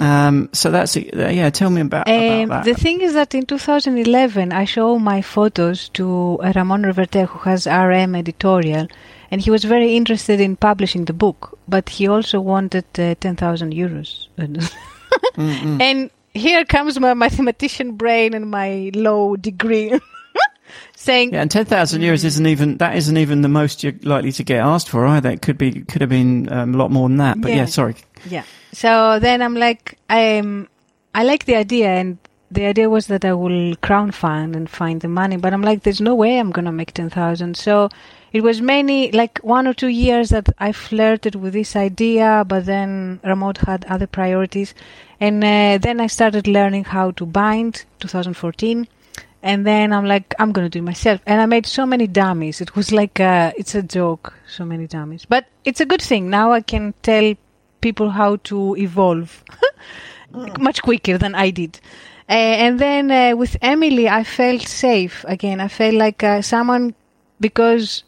[0.00, 1.50] Um, so that's yeah.
[1.50, 5.88] Tell me about, Um, about the thing is that in 2011, I show my photos
[5.90, 8.88] to uh, Ramon Reverte, who has RM editorial,
[9.30, 13.72] and he was very interested in publishing the book, but he also wanted uh, 10,000
[13.72, 14.28] euros.
[14.38, 14.70] Mm-mm.
[15.80, 19.98] and here comes my mathematician brain and my low degree.
[21.02, 24.30] Saying, Yeah, and ten thousand euros isn't even that isn't even the most you're likely
[24.32, 25.30] to get asked for either.
[25.30, 27.40] It could be could have been um, a lot more than that.
[27.40, 27.64] But yeah, Yeah.
[27.66, 27.96] sorry.
[28.30, 28.44] Yeah.
[28.72, 30.68] So then I'm like, I'm
[31.12, 32.18] I like the idea, and
[32.52, 35.36] the idea was that I will crowdfund and find the money.
[35.38, 37.56] But I'm like, there's no way I'm gonna make ten thousand.
[37.56, 37.88] So
[38.32, 42.64] it was many, like one or two years that I flirted with this idea, but
[42.64, 44.72] then Ramon had other priorities,
[45.20, 47.84] and uh, then I started learning how to bind.
[47.98, 48.86] 2014.
[49.42, 51.20] And then I'm like, I'm gonna do it myself.
[51.26, 52.60] And I made so many dummies.
[52.60, 54.32] It was like, uh, it's a joke.
[54.46, 55.24] So many dummies.
[55.24, 56.30] But it's a good thing.
[56.30, 57.34] Now I can tell
[57.80, 59.42] people how to evolve
[60.58, 61.80] much quicker than I did.
[62.28, 65.60] Uh, and then uh, with Emily, I felt safe again.
[65.60, 66.94] I felt like uh, someone
[67.40, 68.04] because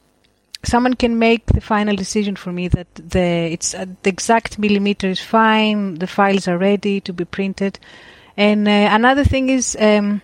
[0.63, 5.09] someone can make the final decision for me that the it's uh, the exact millimeter
[5.09, 5.97] is fine.
[5.97, 7.79] The files are ready to be printed.
[8.37, 10.23] And uh, another thing is, um,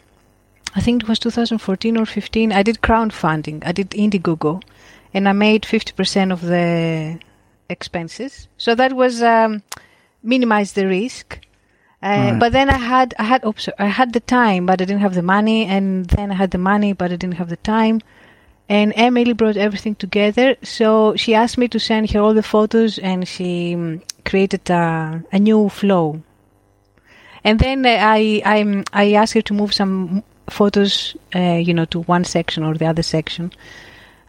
[0.75, 2.53] I think it was 2014 or 15.
[2.53, 3.63] I did crowdfunding.
[3.67, 4.63] I did Indiegogo,
[5.13, 7.19] and I made 50% of the
[7.69, 8.49] expenses.
[8.57, 9.63] So that was um,
[10.23, 11.39] minimize the risk.
[12.03, 12.39] Uh, Right.
[12.41, 15.15] But then I had I had oops, I had the time, but I didn't have
[15.15, 18.01] the money, and then I had the money, but I didn't have the time.
[18.71, 20.57] And Emily brought everything together.
[20.63, 25.23] So she asked me to send her all the photos, and she um, created a,
[25.33, 26.23] a new flow.
[27.45, 31.85] And then uh, I I I asked her to move some photos, uh, you know,
[31.87, 33.53] to one section or the other section.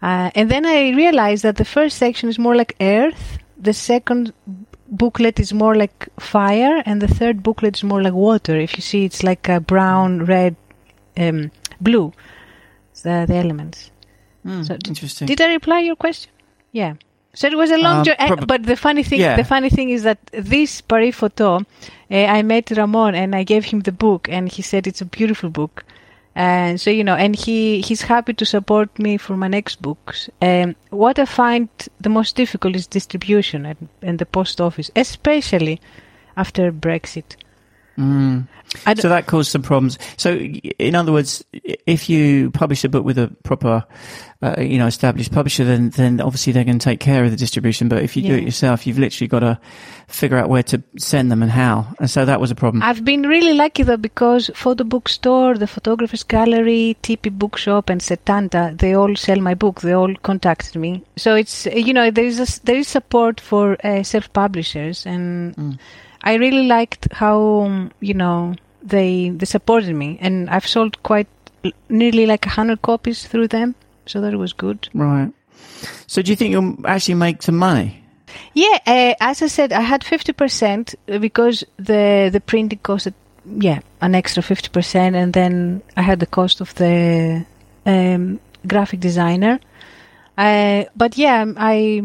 [0.01, 4.34] Uh, and then I realized that the first section is more like earth, the second
[4.88, 8.57] booklet is more like fire, and the third booklet is more like water.
[8.59, 10.55] If you see, it's like a brown, red,
[11.17, 12.11] um, blue,
[13.03, 13.91] the, the elements.
[14.45, 15.28] Mm, So d- interesting.
[15.28, 16.32] Did I reply your question?
[16.72, 16.95] Yeah.
[17.34, 19.38] So it was a long Um, journey, prob- but the funny thing, Yeah.
[19.38, 21.61] the funny thing is that this Paris photo, uh,
[22.09, 25.49] I met Ramon and I gave him the book, and he said it's a beautiful
[25.49, 25.86] book,
[26.36, 30.29] and so you know, and he he's happy to support me for my next books.
[30.39, 31.69] And what I find
[31.99, 35.82] the most difficult is distribution and, and the post office, especially
[36.38, 37.36] after Brexit.
[37.98, 38.48] Mm.
[38.96, 40.00] So that caused some problems.
[40.16, 43.84] So, in other words, if you publish a book with a proper,
[44.42, 47.38] uh, you know, established publisher, then then obviously they're going to take care of the
[47.38, 47.89] distribution.
[47.89, 49.60] But if you do it yourself, you've literally got to
[50.08, 51.94] figure out where to send them and how.
[52.00, 52.82] And so that was a problem.
[52.82, 58.00] I've been really lucky though because Photo Book Store, the Photographers Gallery, TP Bookshop, and
[58.00, 59.82] Setanta, they all sell my book.
[59.82, 61.04] They all contacted me.
[61.18, 65.56] So it's you know there is a there is support for uh, self publishers, and
[65.56, 65.78] Mm.
[66.24, 71.28] I really liked how um, you know they they supported me, and I've sold quite
[71.89, 73.76] nearly like a hundred copies through them.
[74.05, 74.89] So that was good.
[74.93, 75.32] Right.
[76.07, 78.03] So do you think you'll actually make some money?
[78.53, 83.13] Yeah, uh, as I said, I had fifty percent because the the printing costed
[83.45, 87.45] yeah an extra fifty percent, and then I had the cost of the
[87.86, 89.59] um, graphic designer.
[90.38, 92.03] Uh, but yeah, I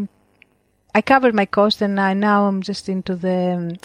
[0.93, 3.77] I covered my cost, and I, now I'm just into the um,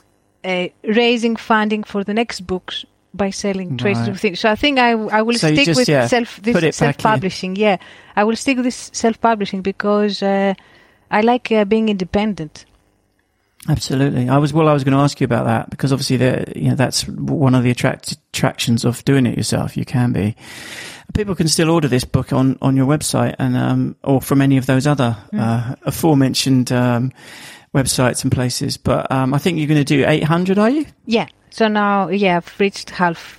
[0.45, 2.85] uh, raising funding for the next books
[3.15, 4.09] by selling traces Right.
[4.15, 4.41] of things.
[4.41, 6.63] So I think I I will So stick just, with yeah, self put it back
[6.63, 7.03] this self in.
[7.03, 7.57] publishing.
[7.57, 7.77] Yeah,
[8.17, 10.55] I will stick with this self publishing because uh,
[11.11, 12.65] I like uh, being independent.
[13.69, 14.29] Absolutely.
[14.29, 14.69] I was well.
[14.69, 17.55] I was going to ask you about that because obviously, the you know that's one
[17.55, 19.77] of the attract- attractions of doing it yourself.
[19.77, 20.35] You can be.
[21.15, 24.57] People can still order this book on, on your website and um, or from any
[24.57, 27.13] of those other uh, aforementioned um,
[27.75, 28.77] websites and places.
[28.77, 30.59] But um, I think you're going to do 800.
[30.59, 30.87] Are you?
[31.07, 31.27] Yeah.
[31.51, 33.39] So now, yeah, I've reached half.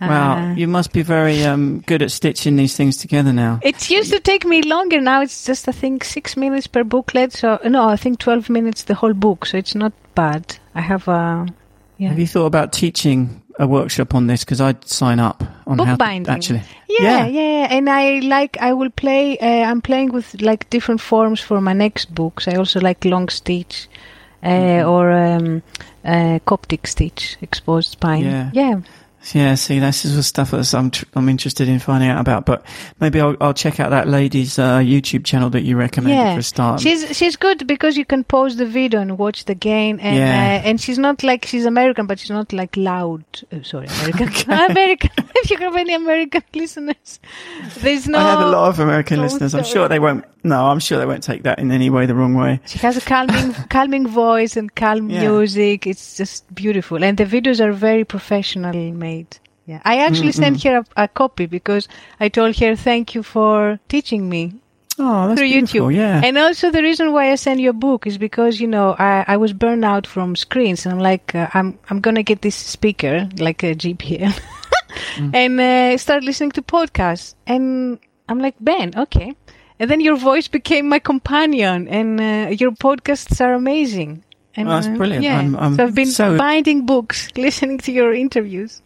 [0.00, 3.58] Wow, Uh, you must be very um, good at stitching these things together now.
[3.62, 4.98] it used to take me longer.
[4.98, 7.32] Now it's just, I think, six minutes per booklet.
[7.34, 9.44] So no, I think twelve minutes the whole book.
[9.44, 10.56] So it's not bad.
[10.74, 11.46] I have a
[11.98, 12.08] yeah.
[12.08, 14.42] Have you thought about teaching a workshop on this?
[14.42, 15.96] Because I'd sign up on how
[16.28, 16.62] actually.
[16.88, 17.26] Yeah, Yeah.
[17.26, 18.56] yeah, and I like.
[18.60, 19.38] I will play.
[19.38, 22.48] Uh, I'm playing with like different forms for my next books.
[22.48, 23.88] I also like long stitch,
[24.42, 24.88] uh, Mhm.
[24.88, 25.62] or um,
[26.04, 28.24] uh, Coptic stitch, exposed spine.
[28.24, 28.50] Yeah.
[28.52, 28.80] yeah.
[29.34, 32.46] Yeah, see, this is the stuff that I'm tr- I'm interested in finding out about.
[32.46, 32.64] But
[33.00, 36.34] maybe I'll, I'll check out that lady's uh, YouTube channel that you recommended Yeah.
[36.34, 36.80] for a start.
[36.80, 40.62] She's she's good because you can pause the video and watch the game, and Yeah.
[40.64, 43.22] uh, and she's not like she's American, but she's not like loud.
[43.52, 44.30] Oh, sorry, American.
[44.70, 45.10] American.
[45.36, 47.20] if you have any American listeners,
[47.80, 48.18] there's no.
[48.18, 49.54] I have a lot of American Oh, listeners.
[49.54, 52.14] I'm sure they won't no, I'm sure they won't take that in any way the
[52.14, 52.60] wrong way.
[52.66, 55.28] She has a calming, calming voice and calm Yeah.
[55.28, 55.86] music.
[55.86, 59.38] It's just beautiful, and the videos are very professionally made.
[59.66, 61.86] Yeah, I actually Mm, sent her a, a copy because
[62.18, 64.54] I told her thank you for teaching me
[64.98, 65.48] Oh, that's through.
[65.48, 65.94] YouTube.
[65.94, 66.20] Yeah.
[66.24, 69.24] And also the reason why I sent you a book is because you know I,
[69.28, 72.56] I was burned out from screens, and I'm like uh, I'm I'm gonna get this
[72.56, 74.34] speaker like a JBL,
[75.16, 75.34] Mm.
[75.34, 77.34] and uh, start listening to podcasts.
[77.46, 79.34] And I'm like Ben, okay.
[79.80, 84.22] And then your voice became my companion, and uh, your podcasts are amazing.
[84.54, 85.24] And, Oh, that's uh, brilliant.
[85.24, 85.38] Yeah.
[85.38, 88.82] I'm- I'm so I've been so- binding books, listening to your interviews.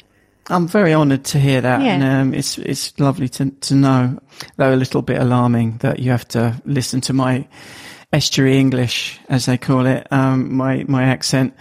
[0.51, 1.95] I'm very honoured to hear that, Yeah.
[1.95, 4.19] and um, it's it's lovely to to know,
[4.57, 7.47] though a little bit alarming that you have to listen to my
[8.13, 11.55] estuary English, as they call it, um, my my accent.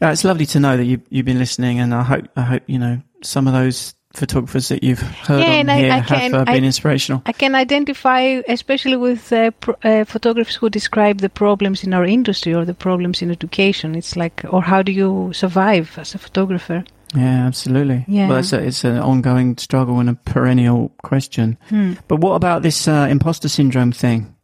[0.00, 2.62] Uh, it's lovely to know that you you've been listening, and I hope I hope
[2.68, 5.98] you know some of those photographers that you've heard Yeah, on and I- here I
[5.98, 7.22] have uh, been I- inspirational.
[7.26, 9.50] I can identify, especially with uh,
[9.84, 13.94] uh, photographers who describe the problems in our industry or the problems in education.
[13.94, 16.84] It's like, or how do you survive as a photographer?
[17.14, 18.04] Yeah, absolutely.
[18.08, 18.28] Yeah.
[18.28, 21.56] Well, it's, a, it's an ongoing struggle and a perennial question.
[21.68, 21.94] Hmm.
[22.06, 24.34] But what about this uh, imposter syndrome thing?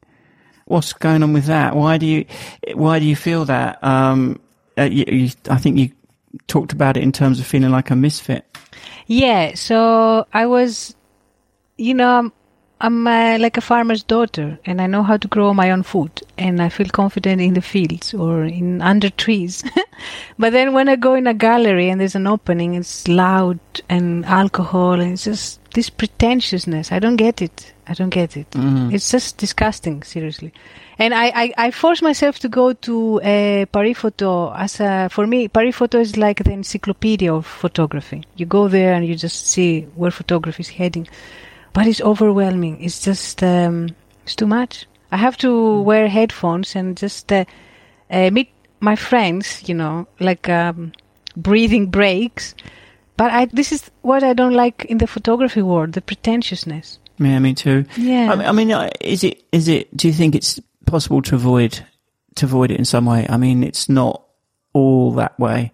[0.67, 1.77] What's going on with that?
[1.77, 2.25] Why do you
[2.75, 3.85] why do you feel that?
[3.85, 4.41] Um,
[4.79, 5.91] uh, you, you, I think you
[6.47, 8.47] talked about it in terms of feeling like a misfit.
[9.07, 10.95] Yeah, so I was,
[11.77, 12.33] you know, I'm,
[12.81, 16.23] I'm uh, like a farmer's daughter, and I know how to grow my own food,
[16.39, 19.63] and I feel confident in the fields or in under trees.
[20.39, 24.25] but then when I go in a gallery and there's an opening, it's loud and
[24.27, 26.91] alcohol, and it's just this pretentiousness.
[26.91, 27.75] I don't get it.
[27.87, 28.47] I don't get it.
[28.95, 30.53] It's just disgusting, seriously.
[30.99, 35.27] And I, I, I force myself to go to uh, Paris Photo as a, for
[35.27, 38.25] me, Paris Photo is like the encyclopedia of photography.
[38.37, 41.07] You go there and you just see where photography is heading.
[41.73, 42.83] But it's overwhelming.
[42.83, 43.89] It's just, um,
[44.23, 44.87] it's too much.
[45.11, 47.45] I have to wear headphones and just uh,
[48.11, 48.51] uh, meet
[48.81, 50.93] my friends, you know, like um,
[51.37, 52.55] breathing breaks.
[53.17, 56.99] But I, this is what I don't like in the photography world, the pretentiousness.
[57.19, 57.85] Yeah, me too.
[57.97, 58.33] Yeah.
[58.33, 59.97] I mean, I mean, uh, is it is it?
[59.97, 61.79] Do you think it's possible to avoid
[62.37, 63.27] to avoid it in some way?
[63.29, 64.23] I mean, it's not
[64.73, 65.71] all that way.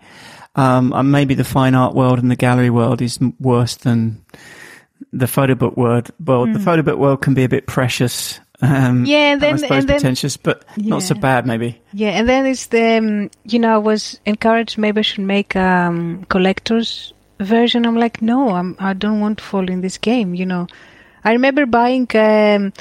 [0.55, 4.23] Um, and maybe the fine art world and the gallery world is worse than
[5.13, 6.11] the photo book world.
[6.25, 6.53] World.
[6.53, 8.39] The photo book world can be a bit precious.
[8.63, 9.05] Um, Hmm.
[9.07, 11.47] Yeah, and I then- suppose and then- pretentious, but not so bad.
[11.47, 11.81] Maybe.
[11.95, 15.57] Yeah, and then it's the um, you know I was encouraged maybe I should make
[15.57, 17.15] um, collector's
[17.45, 17.87] version.
[17.87, 20.35] I'm like, no, I'm I don't want to fall in this game.
[20.35, 20.67] You know,
[21.25, 22.73] I remember buying um,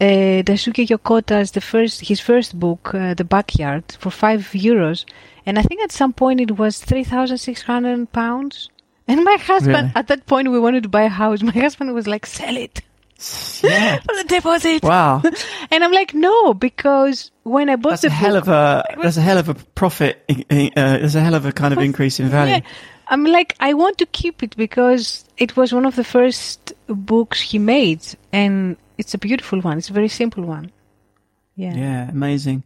[0.00, 5.04] uh, Daisuke Yokota's the first his first book, uh, The Backyard, for five euros,
[5.46, 8.70] and I think at some point it was three thousand six hundred pounds.
[9.08, 9.92] And my husband, Really?
[9.94, 11.40] at that point, we wanted to buy a house.
[11.42, 12.82] My husband was like, "Sell it
[13.62, 14.00] Yeah.
[14.06, 15.22] the deposit." wow.
[15.70, 18.84] And I'm like, "No," because when I bought That's the a hell book, of a
[19.02, 20.24] that's a hell of a profit.
[20.28, 20.44] Uh,
[20.74, 22.54] there's a hell of a kind of increase in value.
[22.54, 22.60] Yeah.
[23.08, 27.40] I'm like, I want to keep it because it was one of the first books
[27.40, 28.00] he made,
[28.32, 29.78] and it's a beautiful one.
[29.78, 30.72] It's a very simple one.
[31.54, 31.74] Yeah.
[31.74, 32.64] Yeah, amazing.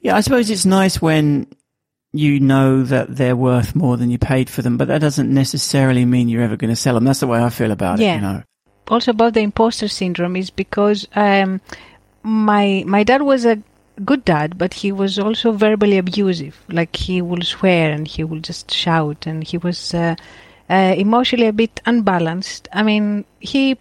[0.00, 1.46] Yeah, I suppose it's nice when
[2.12, 6.04] you know that they're worth more than you paid for them, but that doesn't necessarily
[6.04, 7.04] mean you're ever going to sell them.
[7.04, 8.16] That's the way I feel about it, Yeah.
[8.16, 8.42] you know.
[8.88, 11.60] Also about the imposter syndrome is because um,
[12.22, 13.62] my my dad was a
[14.04, 16.62] good dad, but he was also verbally abusive.
[16.68, 20.16] Like he will swear and he will just shout, and he was uh,
[20.70, 22.68] uh, emotionally a bit unbalanced.
[22.72, 23.78] I mean, he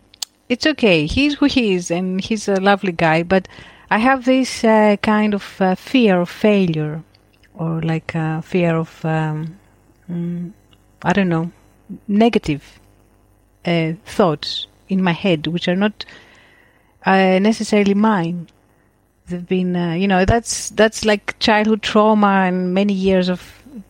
[0.50, 1.06] it's okay.
[1.06, 3.24] He's who he is, and he's a lovely guy.
[3.24, 3.48] But
[3.90, 7.04] I have this uh, kind of uh, fear of failure,
[7.54, 9.58] or like uh, fear of um,
[10.10, 10.52] mm,
[11.04, 11.52] I don't know,
[12.08, 12.80] negative
[13.66, 16.06] uh, thoughts in my head, which are not
[17.06, 18.48] necessarily mine.
[19.32, 23.42] They've been, uh, you know, that's that's like childhood trauma and many years of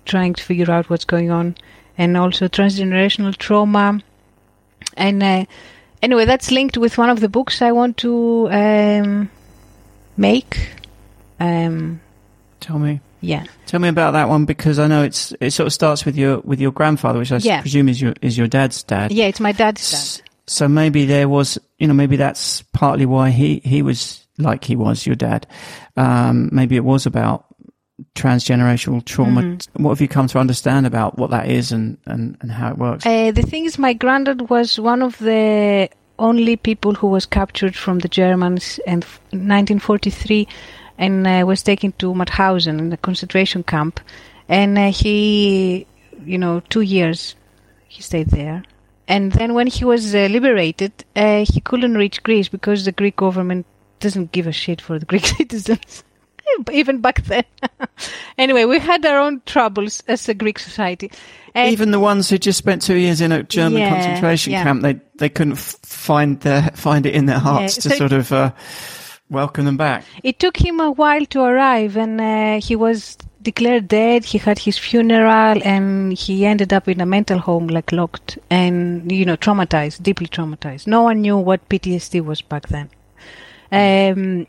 [0.05, 1.55] trying to figure out what's going on,
[1.97, 4.01] and also transgenerational trauma.
[4.97, 5.45] And uh,
[6.01, 9.29] anyway, that's linked with one of the books I want to um,
[10.17, 10.69] make.
[11.39, 11.99] Um,
[12.59, 12.99] Tell me.
[13.21, 13.45] yeah.
[13.65, 16.39] Tell me about that one because I know it's it sort of starts with your
[16.41, 17.61] with your grandfather, which i Yeah.
[17.61, 19.11] presume is your is your dad's dad.
[19.11, 20.27] Yeah, it's my dad's dad.
[20.47, 24.75] So maybe there was, you know, maybe that's partly why he he was like he
[24.75, 25.47] was your dad.
[25.97, 27.45] Um, maybe it was about
[28.15, 29.41] transgenerational trauma.
[29.41, 29.83] Mm-hmm.
[29.83, 32.77] What have you come to understand about what that is and and and how it
[32.77, 33.05] works?
[33.05, 35.89] Uh, the thing is, my granddad was one of the
[36.19, 40.47] only people who was captured from the Germans in 1943
[40.97, 43.99] and uh, was taken to Mauthausen in a concentration camp.
[44.47, 45.87] And uh, he,
[46.24, 47.36] you know, two years
[47.87, 48.63] he stayed there.
[49.07, 53.16] And then when he was uh, liberated, uh, he couldn't reach Greece because the Greek
[53.16, 53.66] government
[54.01, 56.03] doesn't give a shit for the Greek citizens.
[56.71, 57.43] Even back then.
[58.37, 61.11] anyway, we had our own troubles as a Greek society.
[61.55, 64.63] And Even the ones who just spent two years in a German Yeah, concentration yeah.
[64.63, 68.11] camp, they they couldn't f- find their find it in their hearts Yeah, to sort
[68.13, 68.51] of uh,
[69.29, 70.03] welcome them back.
[70.23, 74.23] It took him a while to arrive, and uh, he was declared dead.
[74.25, 79.09] He had his funeral, and he ended up in a mental home, like locked and
[79.11, 80.87] you know traumatized, deeply traumatized.
[80.87, 82.89] No one knew what PTSD was back then.
[83.71, 84.47] Um,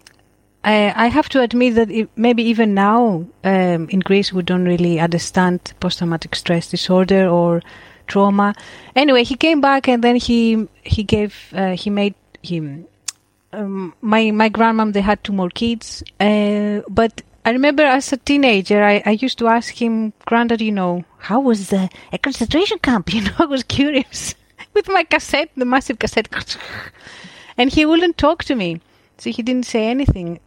[0.64, 4.64] I, I have to admit that it, maybe even now um, in Greece we don't
[4.64, 7.62] really understand post-traumatic stress disorder or
[8.06, 8.54] trauma.
[8.94, 12.86] Anyway, he came back and then he he gave uh, he made him
[13.52, 18.16] um, my my grandmom they had two more kids uh, but i remember as a
[18.16, 22.78] teenager I, I used to ask him granddad you know how was the a concentration
[22.78, 23.12] camp?
[23.14, 24.34] You know i was curious.
[24.74, 26.28] With my cassette the massive cassette.
[27.58, 28.80] And he wouldn't talk to me
[29.18, 30.38] so he didn't say anything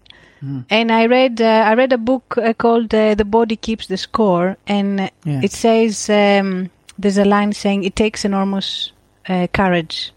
[0.70, 3.98] and i read uh, i read a book uh, called uh, the body keeps the
[3.98, 5.42] score and Yeah.
[5.44, 6.70] it says um,
[7.00, 8.92] there's a line saying it takes enormous
[9.28, 10.12] uh, courage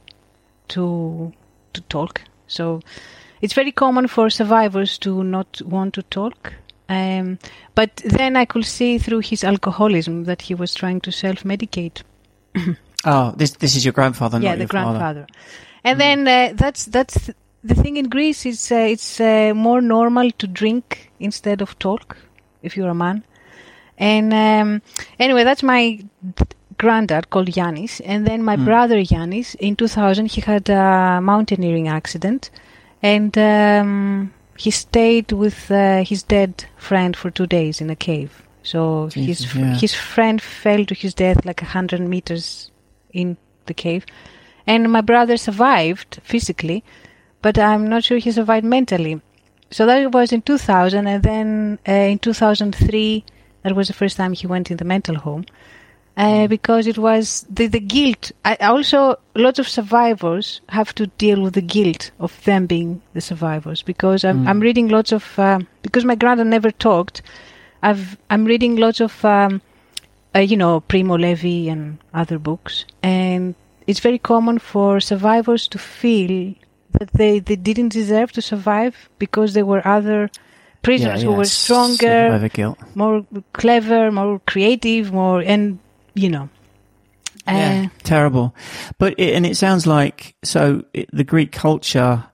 [0.69, 1.33] to
[1.73, 2.20] to talk.
[2.47, 2.81] So
[3.41, 6.53] it's very common for survivors to not want to talk.
[6.89, 7.39] Um,
[7.75, 12.03] but then I could see through his alcoholism that he was trying to self-medicate.
[13.05, 14.99] Oh, this this is your grandfather, yeah, not the your father.
[14.99, 15.27] grandfather.
[15.85, 17.31] And then uh, that's that's
[17.64, 18.47] the thing in Greece.
[18.47, 22.16] is uh, it's uh, more normal to drink instead of talk
[22.62, 23.24] if you're a man.
[23.98, 24.82] And um,
[25.18, 26.01] anyway, that's my
[26.78, 29.56] granddad called Yanis, and then my brother Yanis.
[29.56, 32.51] In 2000, he had a mountaineering accident,
[33.02, 38.43] and um, he stayed with uh, his dead friend for two days in a cave.
[38.62, 39.74] So his Jesus, fr- yeah.
[39.74, 42.70] his friend fell to his death like a hundred meters
[43.12, 43.36] in
[43.66, 44.06] the cave,
[44.66, 46.85] and my brother survived physically,
[47.43, 49.20] but I'm not sure he survived mentally.
[49.70, 53.24] So that was in 2000, and then uh, in 2003,
[53.62, 55.44] that was the first time he went in the mental home.
[56.16, 58.32] Uh, because it was the, the guilt.
[58.44, 63.20] I, also, lots of survivors have to deal with the guilt of them being the
[63.20, 63.82] survivors.
[63.82, 67.23] Because I'm, I'm reading lots of, uh, because my granddad never talked,
[67.85, 69.62] I've, I'm reading lots of, um,
[70.35, 72.85] uh, you know, Primo Levi and other books.
[73.01, 73.55] And
[73.86, 76.52] it's very common for survivors to feel
[76.93, 80.31] that they, they didn't deserve to survive because there were other
[80.82, 82.78] prisoners who were stronger, guilt.
[82.94, 85.78] more clever, more creative, more, and,
[86.15, 86.48] you know.
[87.47, 88.55] Yeah, Uh, terrible.
[88.98, 92.24] But it, and it sounds like so it, the Greek culture,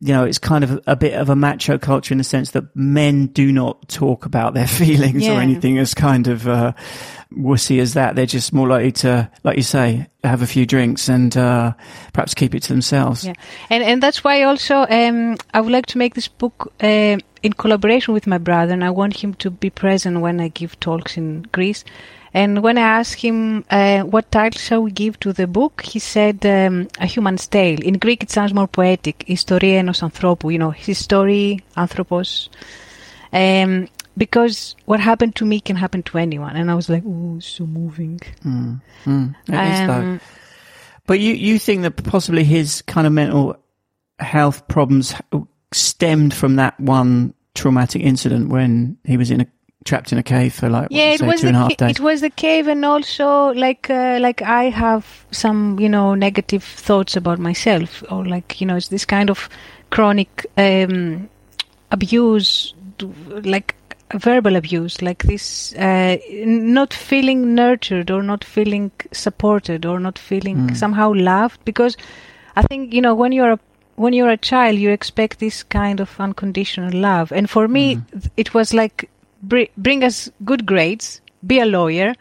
[0.00, 2.74] you know, it's kind of a bit of a macho culture in the sense that
[2.76, 6.72] men do not talk about their feelings or anything as kind of uh,
[7.32, 8.14] wussy as that.
[8.14, 11.72] They're just more likely to, like you say, have a few drinks and uh,
[12.12, 13.24] perhaps keep it to themselves.
[13.24, 13.34] Yeah,
[13.70, 17.52] and and that's why also um, I would like to make this book uh, in
[17.56, 21.16] collaboration with my brother, and I want him to be present when I give talks
[21.16, 21.84] in Greece.
[22.36, 25.98] And when I asked him uh, what title shall we give to the book, he
[25.98, 27.82] said um, A Human's Tale.
[27.82, 32.50] In Greek, it sounds more poetic, Historia enos you know, "History anthropos.
[33.32, 33.88] Um,
[34.18, 36.56] because what happened to me can happen to anyone.
[36.56, 38.20] And I was like, oh, so moving.
[38.44, 38.82] Mm.
[39.06, 39.88] Mm.
[39.88, 40.20] Um,
[41.06, 43.56] but you, you think that possibly his kind of mental
[44.18, 45.14] health problems
[45.72, 49.46] stemmed from that one traumatic incident when he was in a
[49.86, 51.68] trapped in a cave for like yeah, it say, was two the and a half
[51.78, 51.96] ca- days.
[51.96, 56.64] it was the cave, and also like uh, like I have some you know negative
[56.64, 59.48] thoughts about myself, or like you know it's this kind of
[59.90, 61.28] chronic um,
[61.90, 62.74] abuse,
[63.44, 63.74] like
[64.14, 70.56] verbal abuse, like this uh, not feeling nurtured or not feeling supported or not feeling
[70.68, 70.76] Mm.
[70.76, 71.96] somehow loved because
[72.56, 73.58] I think you know when you're a
[73.96, 78.28] when you're a child you expect this kind of unconditional love and for me Mm-hmm.
[78.36, 79.08] it was like
[79.42, 82.14] br- bring us good grades be a lawyer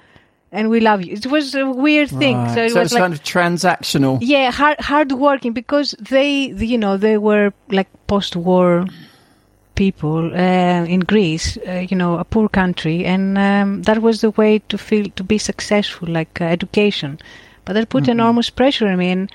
[0.51, 2.53] and we love you it was a weird thing Right.
[2.55, 4.17] so it so was it's like kind of transactional.
[4.21, 8.85] yeah hard hard working because they you know they were like post-war
[9.75, 14.29] people uh, in Greece uh, you know a poor country and um, that was the
[14.31, 17.19] way to feel to be successful like uh, education
[17.65, 18.11] but that put Mm-hmm.
[18.11, 19.31] enormous pressure on me and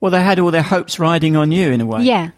[0.00, 2.02] Well, they had all their hopes riding on you in a way.
[2.04, 2.30] yeah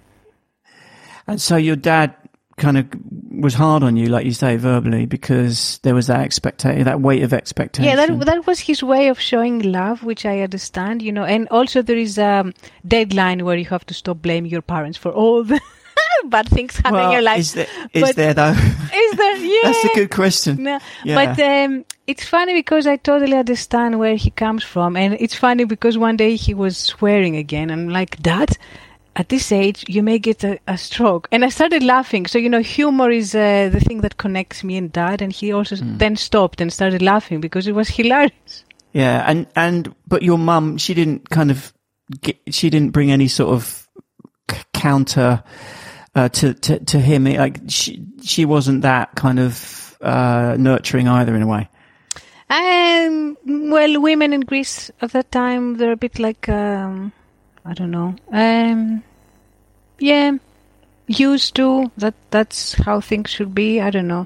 [1.29, 2.15] And so your dad
[2.57, 2.87] kind of
[3.31, 7.23] was hard on you, like you say, verbally, because there was that expectation, that weight
[7.23, 7.89] of expectation.
[7.89, 11.25] Yeah, that that was his way of showing love, which I understand, you know.
[11.25, 12.53] And also there is a
[12.87, 15.61] deadline where you have to stop blaming your parents for all the
[16.29, 17.41] bad things happening well, in your life.
[17.41, 18.53] Is there, is But- there though?
[18.95, 19.37] Is there?
[19.37, 19.61] Yeah.
[19.65, 20.63] That's a good question.
[20.63, 21.35] No, Yeah.
[21.35, 25.65] but um, it's funny because I totally understand where he comes from, and it's funny
[25.65, 27.71] because one day he was swearing again.
[27.71, 28.57] I'm like, Dad,
[29.17, 31.27] at this age, you may get a, a stroke.
[31.33, 32.27] And I started laughing.
[32.27, 35.23] So, you know, humor is uh, the thing that connects me and dad.
[35.23, 35.99] And he also Hmm.
[35.99, 38.65] then stopped and started laughing because it was hilarious.
[38.93, 41.73] Yeah, and and but your mum, she didn't kind of
[42.21, 43.89] get, she didn't bring any sort of
[44.51, 45.43] c- counter
[46.15, 47.25] uh, to to to him.
[47.25, 51.69] Like she she wasn't that kind of uh, nurturing either in a way.
[52.49, 53.37] Um,
[53.71, 57.13] well, women in Greece at that time, they're a bit like, um,
[57.67, 58.15] I don't know.
[58.31, 59.03] Um,
[59.99, 60.33] yeah,
[61.07, 61.91] used to.
[61.97, 63.81] That that's how things should be.
[63.81, 64.25] I don't know.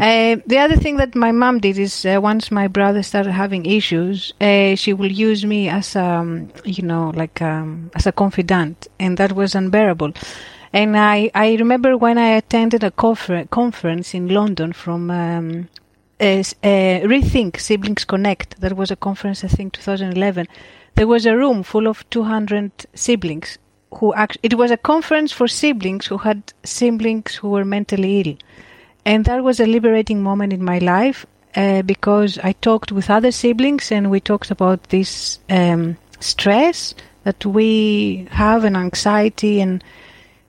[0.00, 3.66] Uh, the other thing that my mom did is uh, once my brother started having
[3.66, 8.86] issues, uh, she will use me as um, you know, like um, as a confidant,
[9.00, 10.12] and that was unbearable.
[10.72, 15.68] And I, I remember when I attended a confer- conference in London from um,
[16.18, 18.58] Rethink Siblings Connect.
[18.60, 20.46] That was a conference, I think, 2011.
[20.94, 23.58] There was a room full of 200 siblings
[23.94, 28.36] who act- it was a conference for siblings who had siblings who were mentally ill.
[29.04, 33.32] And that was a liberating moment in my life uh, because I talked with other
[33.32, 36.94] siblings and we talked about this um, stress
[37.24, 39.84] that we have and anxiety and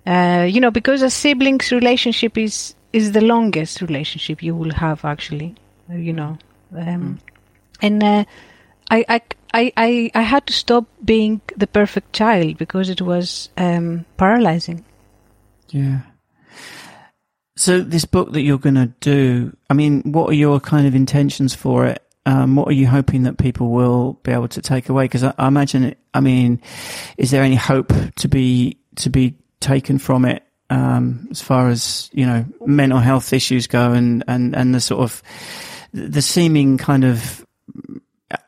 [0.06, 5.04] uh, you know because a siblings relationship is is the longest relationship you will have
[5.06, 5.56] actually
[5.90, 6.38] you know
[6.76, 7.20] um,
[7.82, 8.26] and uh,
[8.90, 9.22] I, I
[9.54, 14.84] I I I had to stop being the perfect child because it was um, paralyzing.
[15.70, 16.02] Yeah.
[17.56, 20.96] So this book that you're going to do, I mean, what are your kind of
[20.96, 22.02] intentions for it?
[22.26, 25.06] Um, what are you hoping that people will be able to take away?
[25.06, 26.62] Because I, I imagine, it, I mean,
[27.18, 32.10] is there any hope to be to be taken from it um, as far as
[32.14, 35.22] you know mental health issues go, and and and the sort of
[35.94, 37.46] the seeming kind of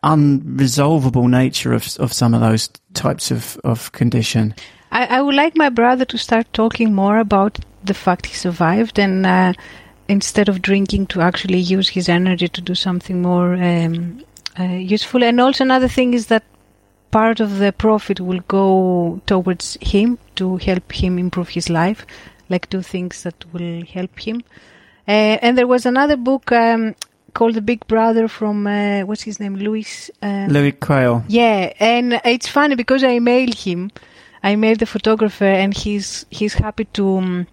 [0.04, 4.54] unresolvable nature of of some of those types of of condition.
[4.92, 9.00] I, I would like my brother to start talking more about the fact he survived
[9.00, 9.54] and uh,
[10.08, 14.24] instead of drinking to actually use his energy to do something more um,
[14.60, 15.24] uh, useful.
[15.24, 16.44] And also another thing is that
[17.12, 22.06] part of the profit will go towards him to help him improve his life,
[22.50, 24.44] like do things that will help him.
[25.08, 26.96] Uh, and there was another book um,
[27.36, 30.10] called The Big Brother from uh, what's his name, Louis.
[30.24, 31.24] Uh, Louis Quail.
[31.28, 33.92] yeah, and it's funny because I mailed him.
[34.42, 37.48] I mailed the photographer, and he's he's happy to um,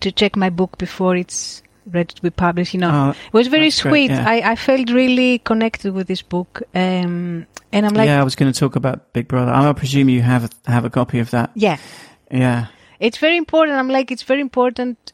[0.00, 2.74] to check my book before it's ready to be published.
[2.74, 4.10] You know, Oh, it was very that's great, sweet.
[4.10, 4.28] yeah.
[4.28, 8.36] I, I felt really connected with this book, um, and I'm like, yeah, I was
[8.36, 9.52] going to talk about Big Brother.
[9.52, 11.50] I presume you have have a copy of that.
[11.54, 11.78] yeah,
[12.30, 12.66] Yeah,
[13.00, 13.78] it's very important.
[13.78, 15.12] I'm like, it's very important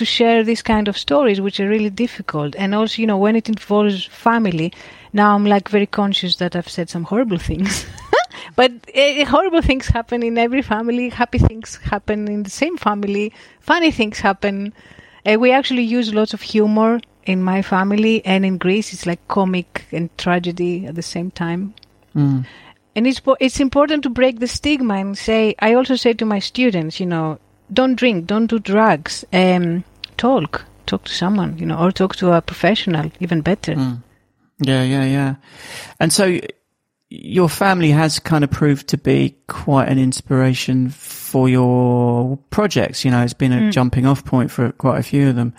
[0.00, 3.36] to share these kind of stories, which are really difficult, and also, you know, when
[3.36, 4.72] it involves family.
[5.12, 7.84] Now I'm like very conscious that I've said some horrible things.
[8.56, 11.10] but uh, horrible things happen in every family.
[11.10, 13.34] Happy things happen in the same family.
[13.60, 14.72] Funny things happen.
[15.26, 19.20] Uh, we actually use lots of humor in my family, and in Greece, it's like
[19.28, 21.74] comic and tragedy at the same time.
[22.16, 22.46] Mm.
[22.96, 25.54] And it's it's important to break the stigma and say.
[25.58, 27.38] I also say to my students, you know,
[27.70, 29.26] don't drink, don't do drugs.
[29.32, 29.84] Um,
[30.20, 33.10] talk, talk to someone, you know, or talk to a professional.
[33.20, 33.74] Even better.
[33.74, 34.02] Mm.
[34.62, 35.34] Yeah, yeah, yeah.
[35.98, 36.38] And so
[37.08, 43.04] your family has kind of proved to be quite an inspiration for your projects.
[43.04, 43.72] You know, it's been a Mm.
[43.72, 45.52] jumping off point for quite a few of them.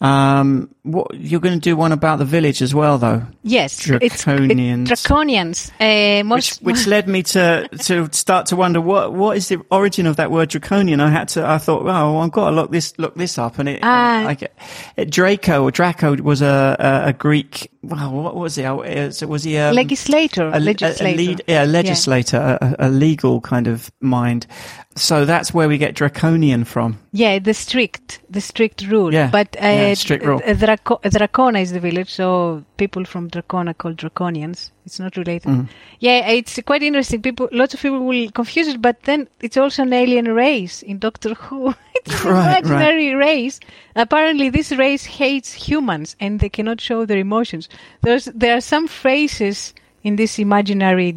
[0.00, 4.24] Um, what you're going to do one about the village as well, though, Yes, it's
[4.24, 4.86] Drakonians.
[4.86, 5.70] it, drakonians.
[5.80, 9.60] Uh, which, most which led me to to start to wonder what what is the
[9.70, 11.00] origin of that word draconian.
[11.00, 11.46] I had to.
[11.46, 14.26] I thought, oh, I've got to look this look this up, and it, Ah.
[14.26, 14.56] I get,
[14.96, 17.70] it Draco or Draco was a a, a Greek.
[17.84, 18.64] Wow, what was he?
[18.64, 21.16] Uh, So was he a legislator, a, a- a legislator.
[21.16, 24.46] lead, yeah, a legislator, a, a legal kind of mind.
[24.94, 26.98] So that's where we get draconian from.
[27.12, 29.12] Yeah, the strict, the strict rule.
[29.12, 30.40] Yeah, but uh, yeah, strict rule.
[30.46, 34.70] uh, Draco- Drakona is the village, so people from Drakona called Drakonians.
[34.86, 35.48] It's not related.
[35.50, 35.68] Mm.
[36.00, 37.22] Yeah, it's quite interesting.
[37.22, 40.98] People, lots of people will confuse it, but then it's also an alien race in
[40.98, 41.74] Doctor Who.
[41.94, 42.64] it's an Right, right.
[42.64, 43.60] imaginary race.
[43.96, 47.68] Apparently, this race hates humans and they cannot show their emotions.
[48.02, 51.14] There's there are some phrases in this imaginary,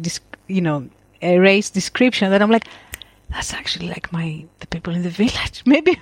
[0.48, 0.88] you know,
[1.22, 2.66] race description that I'm like,
[3.30, 5.98] that's actually like my the people in the village maybe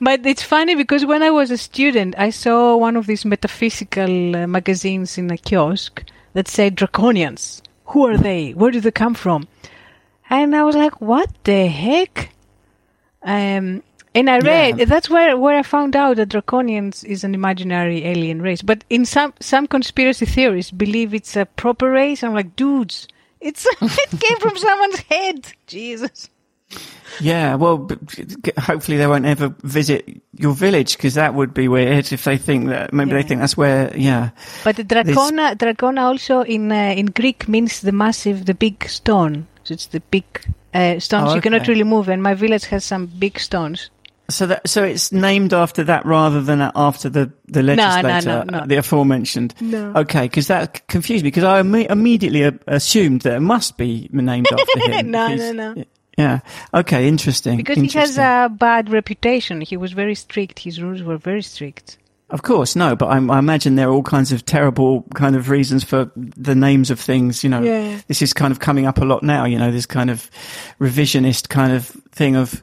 [0.00, 4.36] but it's funny because when i was a student i saw one of these metaphysical
[4.36, 6.04] uh, magazines in a kiosk
[6.34, 9.48] that said draconians who are they where do they come from
[10.30, 12.30] and i was like what the heck
[13.22, 13.82] um
[14.14, 14.84] and I read Yeah.
[14.86, 18.62] that's where where I found out that draconians is an imaginary alien race.
[18.62, 22.24] But in some some conspiracy theories believe it's a proper race.
[22.24, 23.06] I'm like, dudes,
[23.40, 25.52] it's it came from someone's head.
[25.66, 26.30] Jesus.
[27.20, 27.88] Yeah, well,
[28.60, 32.68] hopefully they won't ever visit your village because that would be weird if they think
[32.68, 33.16] that maybe Yeah.
[33.16, 33.92] they think that's where.
[33.96, 34.30] Yeah,
[34.62, 39.46] But the dracona, dracona also in uh, in Greek means the massive, the big stone.
[39.64, 40.24] So it's the big
[40.72, 42.08] uh, stones Oh, you cannot really move.
[42.08, 43.90] And my village has some big stones.
[44.30, 48.58] so that so it's named after that rather than after the the no, legislator, no,
[48.60, 48.66] no.
[48.66, 49.54] the aforementioned.
[49.60, 49.92] No.
[49.96, 54.46] Okay, because that confused me because I imme- immediately assumed that it must be named
[54.52, 55.10] after him.
[55.10, 55.84] No, because- no, no.
[56.18, 56.40] Yeah.
[56.74, 57.08] Okay.
[57.08, 57.56] Interesting.
[57.56, 59.60] Because he has a bad reputation.
[59.62, 60.58] He was very strict.
[60.58, 61.96] His rules were very strict.
[62.30, 65.48] Of course, no, but I, I imagine there are all kinds of terrible kind of
[65.48, 67.42] reasons for the names of things.
[67.42, 68.00] You know, Yeah.
[68.06, 69.46] this is kind of coming up a lot now.
[69.46, 70.30] You know, this kind of
[70.78, 72.62] revisionist kind of thing of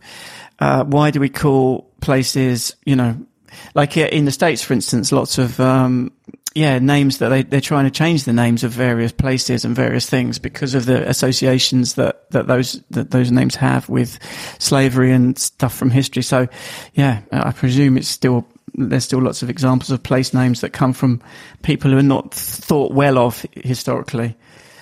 [0.60, 3.18] uh, why do we call places, you know,
[3.74, 6.12] like in the states, for instance, lots of um,
[6.56, 10.10] yeah names that they they're trying to change the names of various places and various
[10.10, 14.18] things because of the associations that that those that those names have with
[14.58, 16.24] slavery and stuff from history.
[16.24, 16.48] So,
[16.94, 20.94] yeah, I presume it's still there's still lots of examples of place names that come
[20.94, 21.22] from
[21.62, 24.36] people who are not thought well of historically.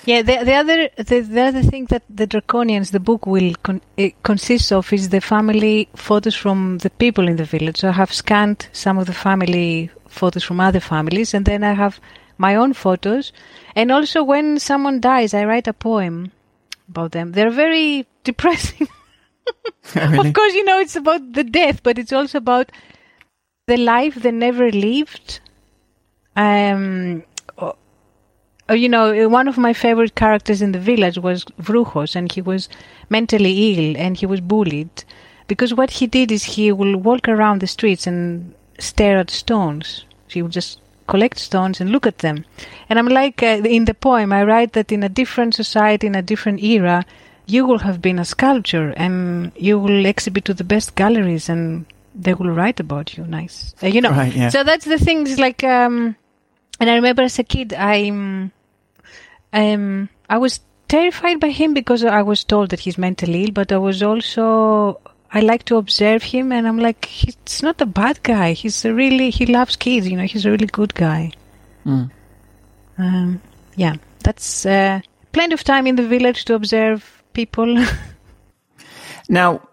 [0.05, 3.81] Yeah, the, the other the, the other thing that the Drakonians, the book will con-
[4.23, 7.77] consists of is the family photos from the people in the village.
[7.77, 11.73] So I have scanned some of the family photos from other families, and then I
[11.73, 11.99] have
[12.37, 13.31] my own photos.
[13.75, 16.31] And also, when someone dies, I write a poem
[16.89, 17.31] about them.
[17.31, 18.87] They're very depressing.
[19.95, 20.29] really?
[20.29, 22.71] Of course, you know it's about the death, but it's also about
[23.67, 25.39] the life they never lived.
[26.35, 27.23] Um,
[27.57, 27.75] oh,
[28.69, 32.41] oh, you know, one of my favorite characters in the village was Vrujos, and he
[32.41, 32.69] was
[33.09, 35.03] mentally ill and he was bullied
[35.47, 38.53] because what he did is he will walk around the streets and
[38.83, 40.05] stare at stones.
[40.27, 42.45] She would just collect stones and look at them.
[42.89, 46.15] And I'm like, uh, in the poem, I write that in a different society, in
[46.15, 47.05] a different era,
[47.45, 51.85] you will have been a sculptor and you will exhibit to the best galleries and
[52.15, 53.25] they will write about you.
[53.25, 53.75] Nice.
[53.83, 54.49] Uh, you know, Right, yeah.
[54.49, 55.27] so that's the thing.
[55.27, 56.15] Is like, um,
[56.79, 58.51] and I remember as a kid, I, um,
[59.51, 63.71] um, I was terrified by him because I was told that he's mentally ill, but
[63.71, 64.99] I was also,
[65.33, 68.53] I like to observe him and I'm like, he's not a bad guy.
[68.53, 71.31] He's a really, he loves kids, you know, he's a really good guy.
[71.85, 72.11] Mm.
[72.97, 73.41] Um,
[73.75, 75.01] yeah, that's uh,
[75.31, 77.83] plenty of time in the village to observe people.
[79.29, 79.67] Now,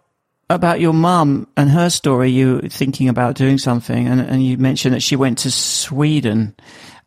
[0.48, 4.94] about your mum and her story, you thinking about doing something, and, and you mentioned
[4.94, 6.54] that she went to Sweden.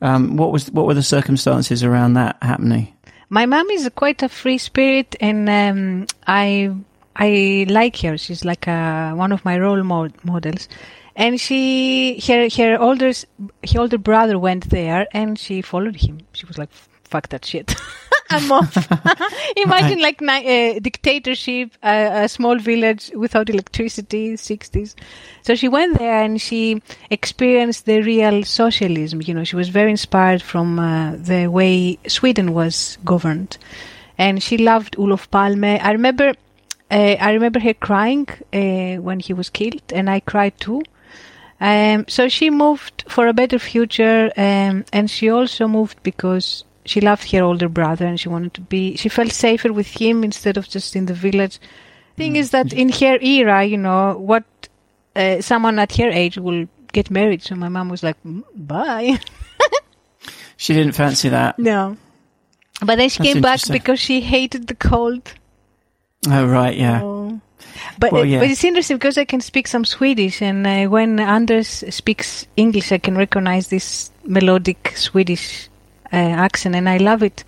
[0.02, 2.94] Um, what was what were the circumstances around that happening?
[3.30, 6.76] My mom is quite a free spirit, and um, I
[7.16, 8.18] I like her.
[8.18, 10.68] She's like a, one of my role mod- models.
[11.16, 16.22] And she, her, her older, her older brother went there, and she followed him.
[16.34, 16.72] She was like,
[17.04, 17.76] "Fuck that shit,
[18.32, 18.76] I'm off."
[19.58, 24.96] Imagine like ni- uh, dictatorship, uh, a small village without electricity, sixties.
[25.44, 26.82] So she went there and she
[27.12, 29.22] experienced the real socialism.
[29.22, 33.60] You know, she was very inspired from uh, the way Sweden was governed,
[34.18, 35.64] and she loved Olof Palme.
[35.80, 36.34] I remember,
[36.92, 40.84] uh, I remember her crying uh, when he was killed, and I cried too.
[41.60, 47.00] Um, so she moved for a better future, um, and she also moved because she
[47.00, 48.96] loved her older brother and she wanted to be.
[48.98, 51.60] She felt safer with him instead of just in the village.
[52.18, 54.44] Thing is that in her era, you know, what
[55.16, 57.42] uh, someone at her age will get married.
[57.42, 59.20] So my mom was like, "Mm, "Bye."
[60.58, 61.60] She didn't fancy that.
[61.60, 61.98] No.
[62.80, 65.34] But then she That's came back because she hated the cold.
[66.30, 67.02] Oh right, yeah.
[67.04, 67.40] Oh.
[68.00, 68.40] But, Well, yeah.
[68.40, 72.92] but it's interesting because I can speak some Swedish, and uh, when Anders speaks English,
[72.92, 75.70] I can recognize this melodic Swedish
[76.12, 77.44] uh, accent, and I love it.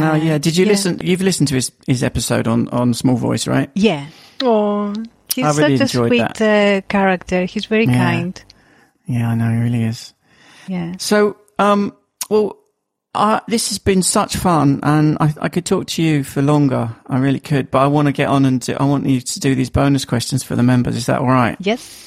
[0.00, 0.38] Oh Uh, yeah.
[0.38, 0.72] Did you yeah.
[0.72, 1.00] listen?
[1.02, 3.70] You've listened to his his episode on on Small Voice, right?
[3.74, 4.06] Yeah.
[4.42, 4.92] Oh,
[5.34, 7.44] he's I really such a enjoyed sweet uh, character.
[7.44, 7.98] He's very Yeah.
[8.10, 8.44] kind.
[9.06, 10.14] Yeah, I know he really is.
[10.68, 10.94] Yeah.
[10.98, 11.92] So, um,
[12.30, 12.56] well,
[13.14, 16.94] uh, this has been such fun, and I, I could talk to you for longer.
[17.06, 19.40] I really could, but I want to get on and do, I want you to
[19.40, 20.96] do these bonus questions for the members.
[20.96, 21.56] Is that all right?
[21.60, 22.02] Yes.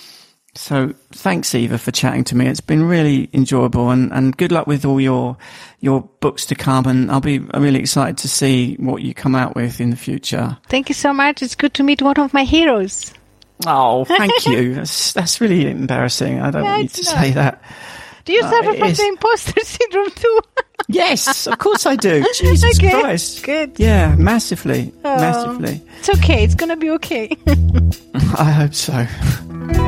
[0.55, 2.47] So, thanks, Eva, for chatting to me.
[2.47, 5.37] It's been really enjoyable, and, and good luck with all your
[5.79, 6.87] your books to come.
[6.87, 10.57] And I'll be really excited to see what you come out with in the future.
[10.67, 11.43] Thank you so much.
[11.43, 13.13] It's good to meet one of my heroes.
[13.67, 14.73] Oh, thank you.
[14.75, 16.39] That's that's really embarrassing.
[16.41, 17.21] I don't Yeah, want you to not.
[17.23, 17.61] say that.
[18.27, 18.97] Do you Uh, suffer from is.
[18.97, 20.39] the imposter syndrome too?
[20.89, 22.23] Yes, of course I do.
[22.35, 23.43] Jesus Okay, Christ.
[23.43, 23.71] good.
[23.79, 25.15] Yeah, massively, Oh.
[25.15, 25.81] massively.
[25.99, 26.43] It's okay.
[26.43, 27.31] It's gonna be okay.
[28.37, 29.86] I hope so.